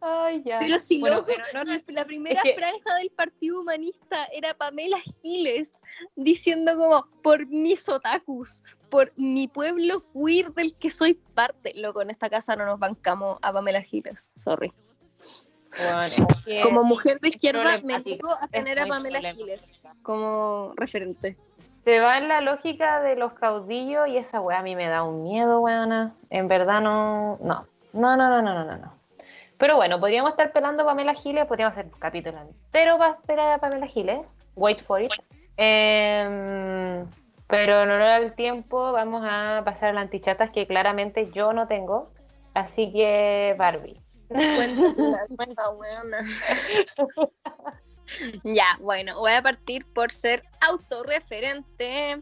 [0.00, 0.58] Ay, ya.
[0.60, 1.32] Pero si loco,
[1.88, 5.80] la primera franja del Partido Humanista era Pamela Giles
[6.16, 11.72] diciendo como por mis otakus, por mi pueblo queer del que soy parte.
[11.74, 14.72] Loco, en esta casa no nos bancamos a Pamela Giles, sorry.
[16.62, 19.72] como mujer de izquierda me digo a tener a Pamela Giles
[20.02, 21.36] como referente.
[21.58, 25.02] Se va en la lógica de los caudillos y esa weá a mí me da
[25.02, 26.14] un miedo, weona.
[26.30, 28.97] En verdad no, no, no, no, no, no, no, no.
[29.58, 33.52] Pero bueno, podríamos estar pelando a Pamela Giles, podríamos hacer un capítulo entero para esperar
[33.52, 34.24] a Pamela Giles.
[34.54, 35.10] Wait for it.
[35.56, 37.04] Em,
[37.48, 41.66] pero en honor al tiempo, vamos a pasar a las antichatas que claramente yo no
[41.66, 42.12] tengo.
[42.54, 44.00] Así que, Barbie.
[48.44, 52.20] ya, bueno, voy a partir por ser autorreferente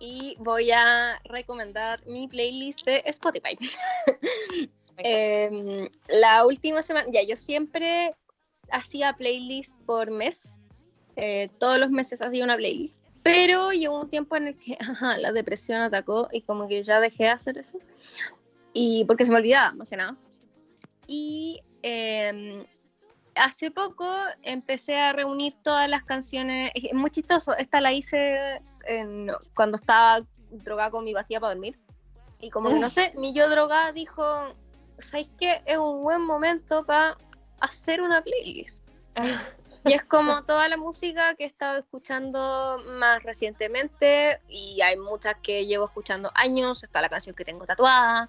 [0.00, 3.56] y voy a recomendar mi playlist de Spotify.
[4.98, 8.14] Em, la última semana, ya yo siempre
[8.70, 10.54] hacía playlist por mes.
[11.16, 13.02] Eh, todos los meses hacía una playlist.
[13.22, 14.76] Pero llegó un tiempo en el que
[15.18, 17.78] la depresión atacó y como que ya dejé de hacer eso.
[18.72, 20.16] Y porque se me olvidaba, más que nada.
[21.06, 22.64] Y em,
[23.34, 24.08] hace poco
[24.42, 26.72] empecé a reunir todas las canciones.
[26.74, 27.56] Es muy chistoso.
[27.56, 28.60] Esta la hice
[29.54, 31.78] cuando estaba drogada con mi pastilla para dormir.
[32.40, 34.24] Y como que no sé, mi yo drogada dijo,
[35.02, 37.16] ¿sabéis que es un buen momento para
[37.60, 38.84] hacer una playlist?
[39.84, 45.36] y es como toda la música que he estado escuchando más recientemente y hay muchas
[45.42, 48.28] que llevo escuchando años, está la canción que tengo tatuada.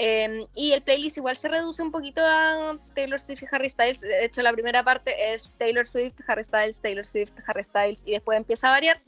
[0.00, 4.00] Em, y el playlist igual se reduce un poquito a Taylor Swift y Harry Styles.
[4.00, 8.12] De hecho, la primera parte es Taylor Swift, Harry Styles, Taylor Swift, Harry Styles y
[8.12, 9.02] después empieza a variar.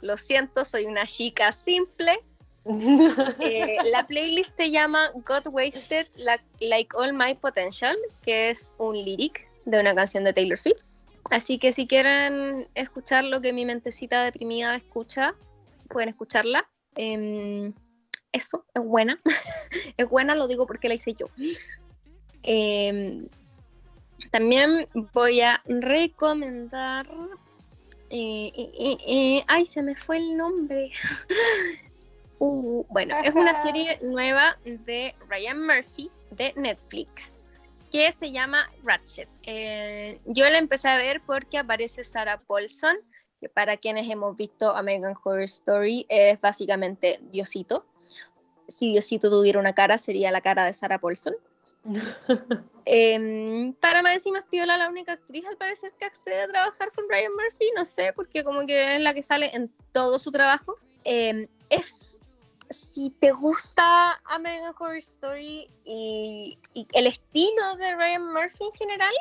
[0.00, 2.24] Lo siento, soy una chica simple.
[2.68, 6.06] Eh, la playlist se llama Got Wasted
[6.60, 10.82] Like All My Potential, que es un lyric de una canción de Taylor Swift.
[11.30, 15.34] Así que si quieren escuchar lo que mi mentecita deprimida escucha,
[15.88, 16.68] pueden escucharla.
[16.96, 17.72] Em,
[18.32, 19.20] eso, es buena.
[19.96, 21.26] es buena, lo digo porque la hice yo.
[22.42, 23.28] Em,
[24.30, 27.08] también voy a recomendar.
[28.10, 30.90] Eh, eh, ay, se me fue el nombre.
[32.38, 37.40] Uh, bueno, es una serie nueva de Ryan Murphy de Netflix
[37.90, 39.28] que se llama Ratchet.
[39.44, 42.96] Eh, yo la empecé a ver porque aparece Sarah Paulson,
[43.40, 47.86] que para quienes hemos visto American Horror Story es básicamente Diosito.
[48.66, 51.34] Si Diosito tuviera una cara, sería la cara de Sarah Paulson.
[52.90, 57.04] Em, para más más piola, la única actriz al parecer que accede a trabajar con
[57.06, 60.76] Ryan Murphy, no sé, porque como que es la que sale en todo su trabajo.
[61.04, 62.17] Em, es
[62.70, 66.58] si te gusta American Horror Story y,
[66.92, 69.14] el estilo de Ryan Murphy en general,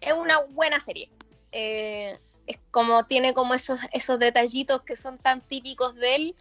[0.00, 1.10] es una buena serie.
[1.52, 6.36] Eh, es como tiene como esos, esos detallitos que son tan típicos de él.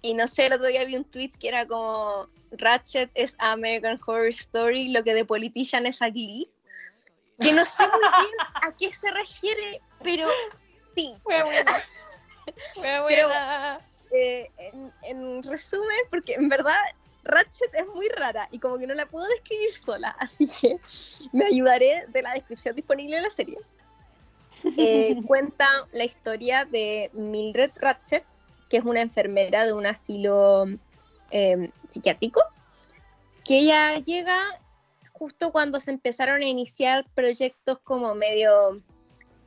[0.00, 4.00] Y no sé, el otro día vi un tweet que era como Ratchet es American
[4.04, 6.50] Horror Story, lo que de Politician es a Glee.
[7.40, 10.26] Que no sé muy bien a qué se refiere, pero
[10.94, 11.14] sí.
[11.22, 11.72] Fue buena.
[12.74, 13.80] Fue buena.
[14.10, 14.50] Eh,
[15.02, 16.76] en, resumen, porque en verdad
[17.24, 20.78] Ratchet es muy rara y como que no la puedo describir sola, así que
[21.32, 23.58] me ayudaré de la descripción disponible de la serie.
[24.76, 28.24] Eh, cuenta la historia de Mildred Ratchet,
[28.68, 30.64] que es una enfermera de un asilo
[31.30, 32.42] em, psiquiátrico,
[33.44, 34.42] que ella llega
[35.12, 38.82] justo cuando se empezaron a iniciar proyectos como medio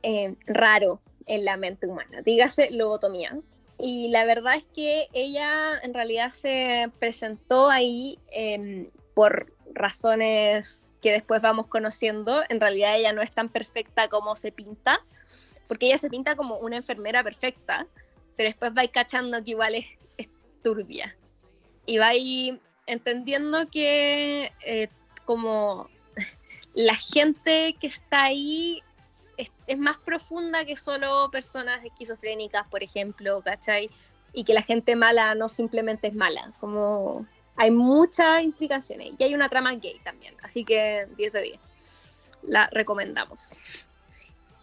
[0.02, 5.92] em, raro en la mente humana, dígase lobotomías y la verdad es que ella en
[5.92, 12.44] realidad se presentó ahí em, por razones que después vamos conociendo.
[12.48, 15.00] En realidad ella no es tan perfecta como se pinta,
[15.66, 17.88] porque ella se pinta como una enfermera perfecta,
[18.36, 20.28] pero después va cachando que igual es,
[20.62, 21.16] turbia.
[21.84, 22.12] Y va
[22.86, 24.90] entendiendo que eh,
[25.24, 25.90] como
[26.72, 28.80] la gente que está ahí
[29.36, 33.90] es, más profunda que solo personas esquizofrénicas, por ejemplo, ¿cachai?
[34.32, 37.26] Y que la gente mala no simplemente es mala, como
[37.56, 41.60] hay muchas implicaciones y hay una trama gay también, así que 10 de 10.
[42.42, 43.54] La recomendamos.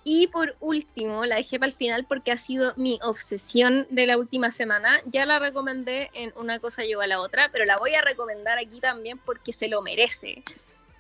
[0.04, 4.18] Y por último, la dejé para el final porque ha sido mi obsesión de la
[4.18, 5.00] última semana.
[5.06, 8.58] Ya la recomendé en Una cosa lleva a la otra, pero la voy a recomendar
[8.58, 10.44] aquí también porque se lo merece.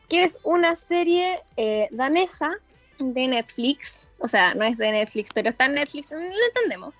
[0.09, 2.59] Que es una serie eh, danesa
[2.99, 4.09] de Netflix.
[4.19, 6.93] O sea, no es de Netflix, pero está en Netflix, lo entendemos.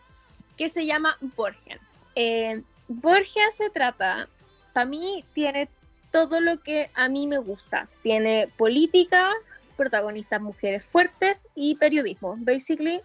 [0.58, 1.80] Que se llama Borgia.
[2.16, 4.28] Eh, Borgia se trata,
[4.74, 5.70] para mí, tiene
[6.12, 7.88] todo lo que a mí me gusta.
[8.02, 9.32] Tiene política,
[9.78, 12.36] protagonistas mujeres fuertes y periodismo.
[12.40, 13.02] Basically,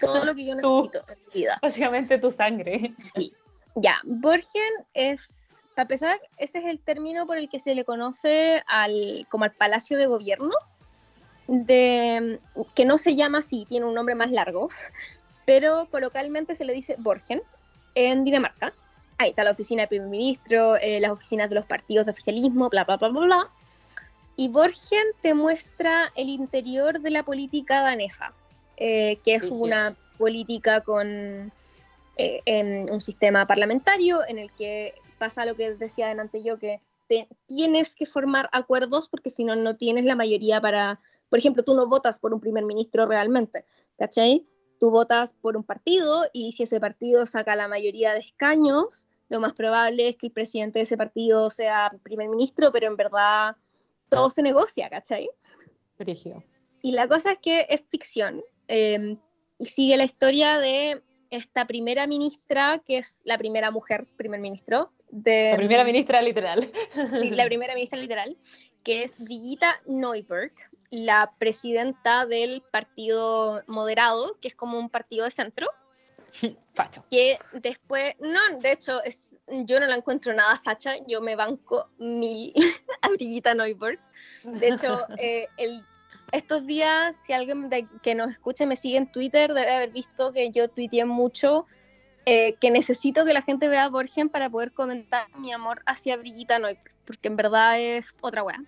[0.00, 1.58] todo lo que yo necesito en mi vida.
[1.62, 2.92] Básicamente tu sangre.
[2.96, 3.32] Sí.
[3.76, 8.62] Ya, Borgen es, para empezar, ese es el término por el que se le conoce
[8.66, 10.54] al, como al palacio de gobierno,
[11.50, 12.38] de,
[12.76, 14.70] que no se llama así, tiene un nombre más largo,
[15.44, 17.42] pero coloquialmente se le dice Borgen
[17.94, 18.72] en Dinamarca.
[19.18, 22.70] Ahí está la oficina del primer ministro, eh, las oficinas de los partidos de oficialismo,
[22.70, 23.50] bla, bla, bla, bla, bla.
[24.36, 28.32] Y Borgen te muestra el interior de la política danesa,
[28.76, 31.52] eh, que es una política con
[32.16, 36.80] eh, un sistema parlamentario en el que pasa lo que decía adelante yo, que
[37.46, 41.74] tienes que formar acuerdos porque si no, no tienes la mayoría para, por ejemplo, tú
[41.74, 43.64] no votas por un primer ministro realmente,
[43.96, 44.46] ¿cachai?
[44.78, 49.40] Tú votas por un partido y si ese partido saca la mayoría de escaños, lo
[49.40, 53.56] más probable es que el presidente de ese partido sea primer ministro, pero en verdad
[54.08, 55.30] todo se negocia, ¿cachai?
[55.96, 56.42] Frigio.
[56.82, 59.16] Y la cosa es que es ficción eh,
[59.58, 64.90] y sigue la historia de esta primera ministra, que es la primera mujer primer ministro.
[65.10, 66.68] De, la primera ministra literal.
[67.20, 68.36] Sí, la primera ministra literal,
[68.84, 70.52] que es Brigitta Neuberg,
[70.90, 75.68] la presidenta del Partido Moderado, que es como un partido de centro.
[76.74, 77.04] Facho.
[77.10, 81.88] Que después, no, de hecho, es, yo no la encuentro nada facha, yo me banco
[81.98, 82.54] mil
[83.02, 83.98] a Brigitta Neuberg.
[84.44, 85.84] De hecho, eh, el,
[86.32, 90.32] estos días, si alguien de, que nos escuche me sigue en Twitter, debe haber visto
[90.32, 91.66] que yo tuiteé mucho
[92.26, 96.16] eh, que necesito que la gente vea a Borgen para poder comentar mi amor hacia
[96.16, 98.62] Brigitta Neuberg, porque en verdad es otra weá.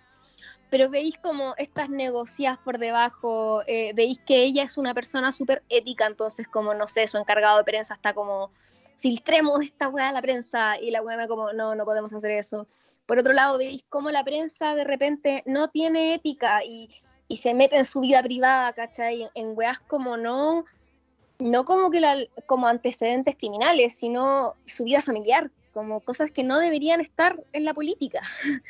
[0.69, 5.63] Pero veis como estas negocias por debajo, eh, veis que ella es una persona súper
[5.69, 8.51] ética, entonces como, no sé, su encargado de prensa está como
[8.97, 12.67] filtremos esta weá a la prensa y la weá como, no, no podemos hacer eso.
[13.07, 16.89] Por otro lado, veis cómo la prensa de repente no tiene ética y,
[17.29, 19.23] y se mete en su vida privada, ¿cachai?
[19.23, 20.65] En, en weas como no,
[21.39, 22.17] no como que la,
[22.47, 27.75] como antecedentes criminales, sino su vida familiar, como cosas que no deberían estar en la
[27.75, 28.21] política.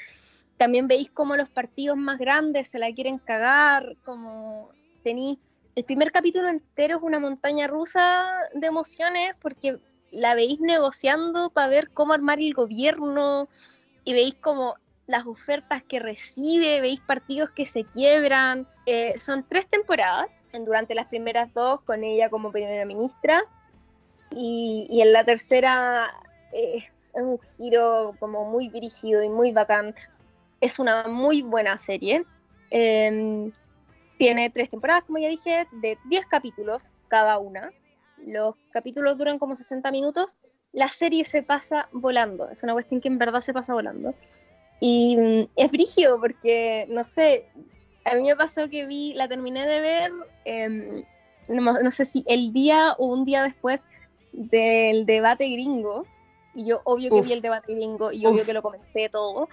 [0.57, 4.71] También veis cómo los partidos más grandes se la quieren cagar, como
[5.03, 5.39] tenéis
[5.75, 9.79] el primer capítulo entero es una montaña rusa de emociones porque
[10.11, 13.49] la veis negociando para ver cómo armar el gobierno
[14.05, 14.75] y veis como
[15.07, 18.69] las ofertas que recibe, veis partidos que se quiebran.
[18.87, 23.43] Eh, son tres temporadas, durante las primeras dos con ella como primera ministra
[24.31, 26.13] y, y en la tercera
[26.53, 26.85] es
[27.15, 29.95] un giro como muy dirigido y muy bacán.
[30.61, 32.25] Es una muy buena serie.
[32.71, 33.51] Eh,
[34.19, 37.73] tiene tres temporadas, como ya dije, de 10 capítulos cada una
[38.27, 40.39] los capítulos duran como 60 minutos,
[40.73, 42.49] la serie se pasa volando.
[42.49, 44.15] Es una cuestión que en verdad se pasa volando.
[44.81, 47.47] Y mm, es brígido porque, no sé,
[48.05, 50.13] a mí me pasó que vi, la terminé de ver,
[50.45, 51.05] eh,
[51.49, 53.89] no, no, sé si el día o un día después
[54.33, 56.07] del debate gringo.
[56.55, 57.27] Y yo, obvio que Uf.
[57.27, 58.33] vi el debate gringo y Uf.
[58.33, 59.49] obvio que lo comenté todo.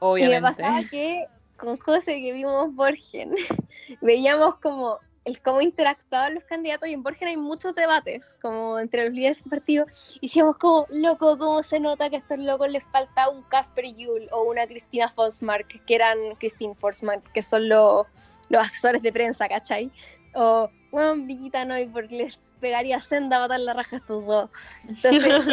[0.00, 0.36] Obviamente.
[0.36, 1.26] Y me pasaba que
[1.56, 3.34] con José que vimos Borgen,
[4.00, 9.04] veíamos como el cómo interactuaban los candidatos y en Borgen hay muchos debates como entre
[9.04, 12.70] los líderes del partido y decíamos como loco cómo se nota que a estos locos
[12.70, 17.68] les falta un Casper Yule o una Cristina Forsmark que eran Christine Forsmark que son
[17.68, 18.06] los,
[18.48, 19.90] los asesores de prensa ¿cachai?
[20.34, 24.50] o bueno Villita no porque les pegaría senda a matar la raja a estos dos
[24.88, 25.44] entonces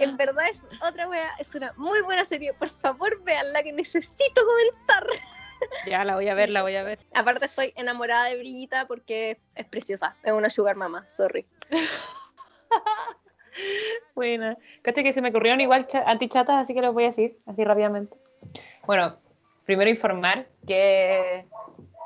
[0.00, 4.42] en verdad es otra wea es una muy buena serie por favor veanla que necesito
[4.44, 5.06] comentar
[5.86, 6.98] ya, la voy a ver, la voy a ver.
[7.14, 11.46] Aparte estoy enamorada de Brillita porque es preciosa, es una sugar mama, sorry.
[14.14, 14.56] Buena.
[14.82, 18.16] Caché que se me ocurrieron igual antichatas, así que los voy a decir, así rápidamente.
[18.86, 19.16] Bueno,
[19.64, 21.46] primero informar que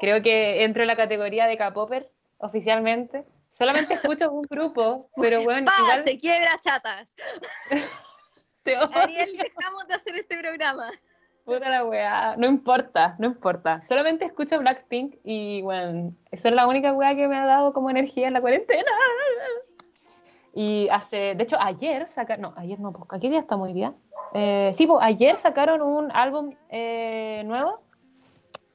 [0.01, 3.25] creo que entro en la categoría de K-Popper oficialmente.
[3.51, 5.83] Solamente escucho un grupo, pero bueno, ¡Pah!
[5.83, 5.99] igual...
[5.99, 7.17] se quiebra chatas.
[8.95, 10.91] Ariel, dejamos de hacer este programa.
[11.45, 12.37] Puta la weá.
[12.37, 13.81] No importa, no importa.
[13.83, 17.91] Solamente escucho Blackpink y bueno, eso es la única weá que me ha dado como
[17.91, 18.91] energía en la cuarentena.
[20.55, 23.97] Y hace, de hecho, ayer sacaron, no, ayer no, pues, ¿qué día está muy bien?
[24.35, 27.81] Eh, sí, pues ayer sacaron un álbum eh, nuevo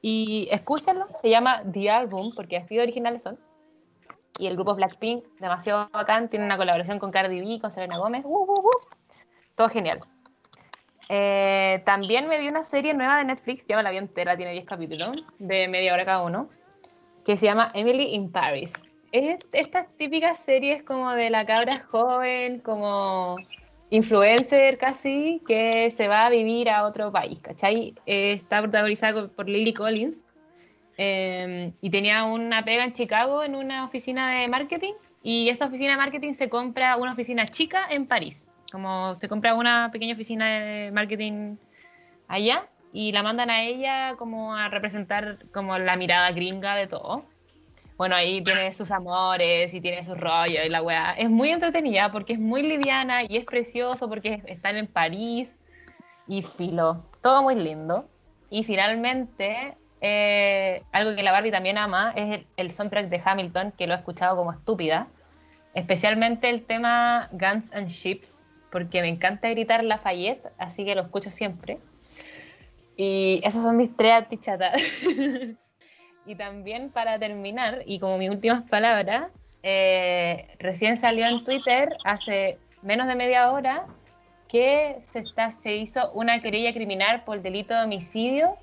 [0.02, 3.38] y escúchenlo, se llama The Album, porque así de originales son.
[4.38, 8.22] Y el grupo Blackpink, demasiado bacán, tiene una colaboración con Cardi B, con Selena Gómez,
[8.24, 8.70] uh, uh, uh.
[9.54, 10.00] todo genial.
[11.08, 14.52] Eh, también me vi una serie nueva de Netflix, ya me la vi entera, tiene
[14.52, 16.48] 10 capítulos, de media hora cada uno,
[17.24, 18.72] que se llama Emily in Paris.
[19.12, 23.36] Es estas típicas series como de la cabra joven, como
[23.90, 27.94] influencer casi, que se va a vivir a otro país, ¿cachai?
[28.04, 30.25] Eh, está protagonizada por Lily Collins
[30.98, 35.92] eh, y tenía una pega en Chicago en una oficina de marketing y esa oficina
[35.92, 40.46] de marketing se compra una oficina chica en París, como se compra una pequeña oficina
[40.46, 41.56] de marketing
[42.28, 47.24] allá y la mandan a ella como a representar como la mirada gringa de todo.
[47.96, 51.12] Bueno, ahí tiene sus amores y tiene sus rollos y la weá.
[51.12, 55.58] Es muy entretenida porque es muy liviana y es precioso porque están en París
[56.28, 57.04] y filo.
[57.22, 58.06] Todo muy lindo.
[58.50, 59.76] Y finalmente,
[60.08, 63.96] eh, algo que la Barbie también ama es el, soundtrack de Hamilton, que lo he
[63.96, 65.08] escuchado como estúpida.
[65.74, 71.30] Especialmente el tema Guns and Ships, porque me encanta gritar Lafayette, así que lo escucho
[71.30, 71.78] siempre.
[72.96, 74.80] Y esos son mis tres artichatas.
[76.28, 79.30] Y también para terminar, y como mis últimas palabras,
[79.62, 83.86] eh, recién salió en Twitter hace menos de media hora
[84.48, 88.56] que se, está, se hizo una querella criminal por delito de homicidio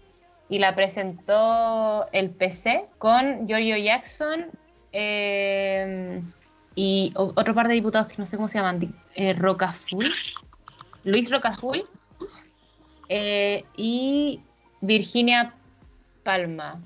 [0.49, 4.47] y la presentó el PC con Giorgio Jackson
[4.91, 6.21] eh,
[6.75, 10.11] y otro par de diputados que no sé cómo se llaman, eh, Rocaful,
[11.03, 11.85] Luis Rocaful
[13.09, 14.41] eh, y
[14.81, 15.53] Virginia
[16.23, 16.81] Palma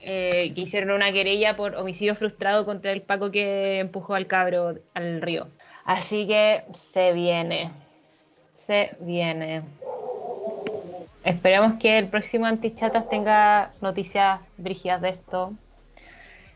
[0.00, 5.20] que hicieron una querella por homicidio frustrado contra el Paco que empujó al cabro al
[5.20, 5.48] río.
[5.84, 7.72] Así que se viene,
[8.52, 9.64] se viene.
[11.24, 15.52] Esperemos que el próximo Antichatas tenga noticias brígidas de esto.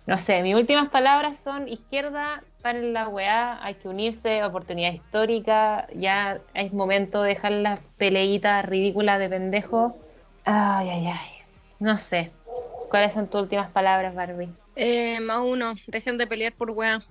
[0.06, 5.86] No sé, mis últimas palabras son izquierda, para la weá, hay que unirse, oportunidad histórica,
[5.94, 9.96] ya es momento de dejar las peleitas ridículas de pendejo.
[10.44, 11.30] Ay, ay, ay.
[11.80, 12.30] No sé,
[12.92, 14.50] ¿Cuáles son tus últimas palabras, Barbie?
[14.76, 17.02] Eh, más uno, dejen de pelear por weá.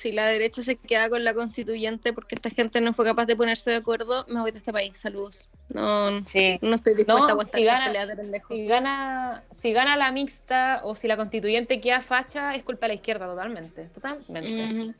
[0.00, 3.36] Si la derecha se queda con la constituyente porque esta gente no fue capaz de
[3.36, 4.98] ponerse de acuerdo, me voy de este país.
[4.98, 5.50] Saludos.
[5.68, 6.58] No, sí.
[6.62, 8.54] no estoy dispuesta a aguantar si gana, de pendejo.
[8.54, 12.88] Si gana, si gana la mixta o si la constituyente queda facha, es culpa de
[12.88, 13.90] la izquierda totalmente.
[13.92, 14.94] Totalmente.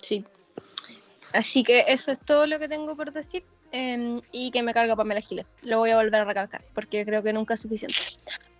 [0.00, 0.24] Sí.
[1.32, 3.42] Así que eso es todo lo que tengo por decir.
[3.72, 5.46] Em, y que me carga Pamela Giles.
[5.64, 7.98] Lo voy a volver a recalcar porque creo que nunca es suficiente.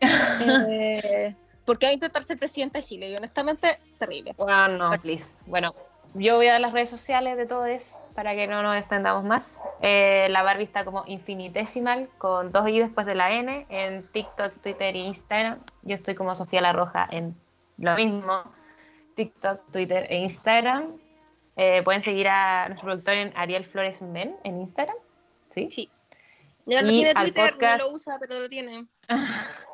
[0.68, 4.34] eh, porque va a intentar ser presidenta de Chile y honestamente, terrible.
[4.36, 5.38] Bueno, no, please.
[5.46, 5.74] Bueno,
[6.14, 9.24] yo voy a dar las redes sociales de todo eso para que no nos extendamos
[9.24, 9.60] más.
[9.82, 14.52] Eh, la Barbie está como infinitesimal con dos i después de la n en TikTok,
[14.62, 15.58] Twitter e Instagram.
[15.82, 17.34] Yo estoy como Sofía La Roja en
[17.78, 18.44] lo mismo.
[19.16, 20.98] TikTok, Twitter e Instagram.
[21.56, 24.96] Eh, pueden seguir a nuestro productor en Ariel Flores Men en Instagram.
[25.50, 25.68] Sí.
[25.70, 25.90] Sí.
[26.66, 28.86] Ya no tiene Twitter, no lo usa, pero lo tiene.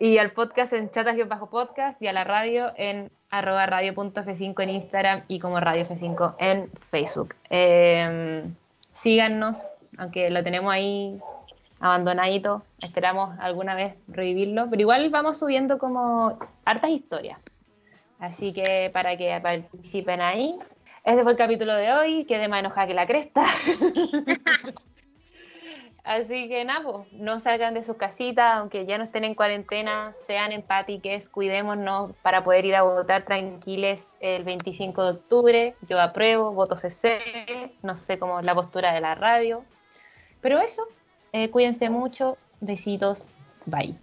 [0.00, 5.38] y al podcast en chatas-podcast y a la radio en arroba radio.f5 en Instagram y
[5.38, 7.34] como radio F5 en Facebook.
[7.50, 8.54] Em,
[8.94, 9.58] síganos,
[9.98, 11.20] aunque lo tenemos ahí
[11.80, 17.38] abandonadito, esperamos alguna vez revivirlo, pero igual vamos subiendo como hartas historias.
[18.18, 20.58] Así que para que participen ahí,
[21.04, 22.24] ese fue el capítulo de hoy.
[22.24, 23.44] Quedé más enojada que la cresta.
[26.04, 30.52] Así que nada, no salgan de sus casitas, aunque ya no estén en cuarentena, sean
[30.52, 35.76] empáticos, cuidémonos para poder ir a votar tranquiles el 25 de octubre.
[35.88, 37.20] Yo apruebo, voto CC,
[37.82, 39.64] no sé cómo es la postura de la radio.
[40.40, 40.86] Pero eso,
[41.32, 43.28] eh, cuídense mucho, besitos,
[43.66, 43.94] bye.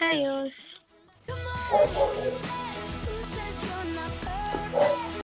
[0.00, 0.84] Adiós.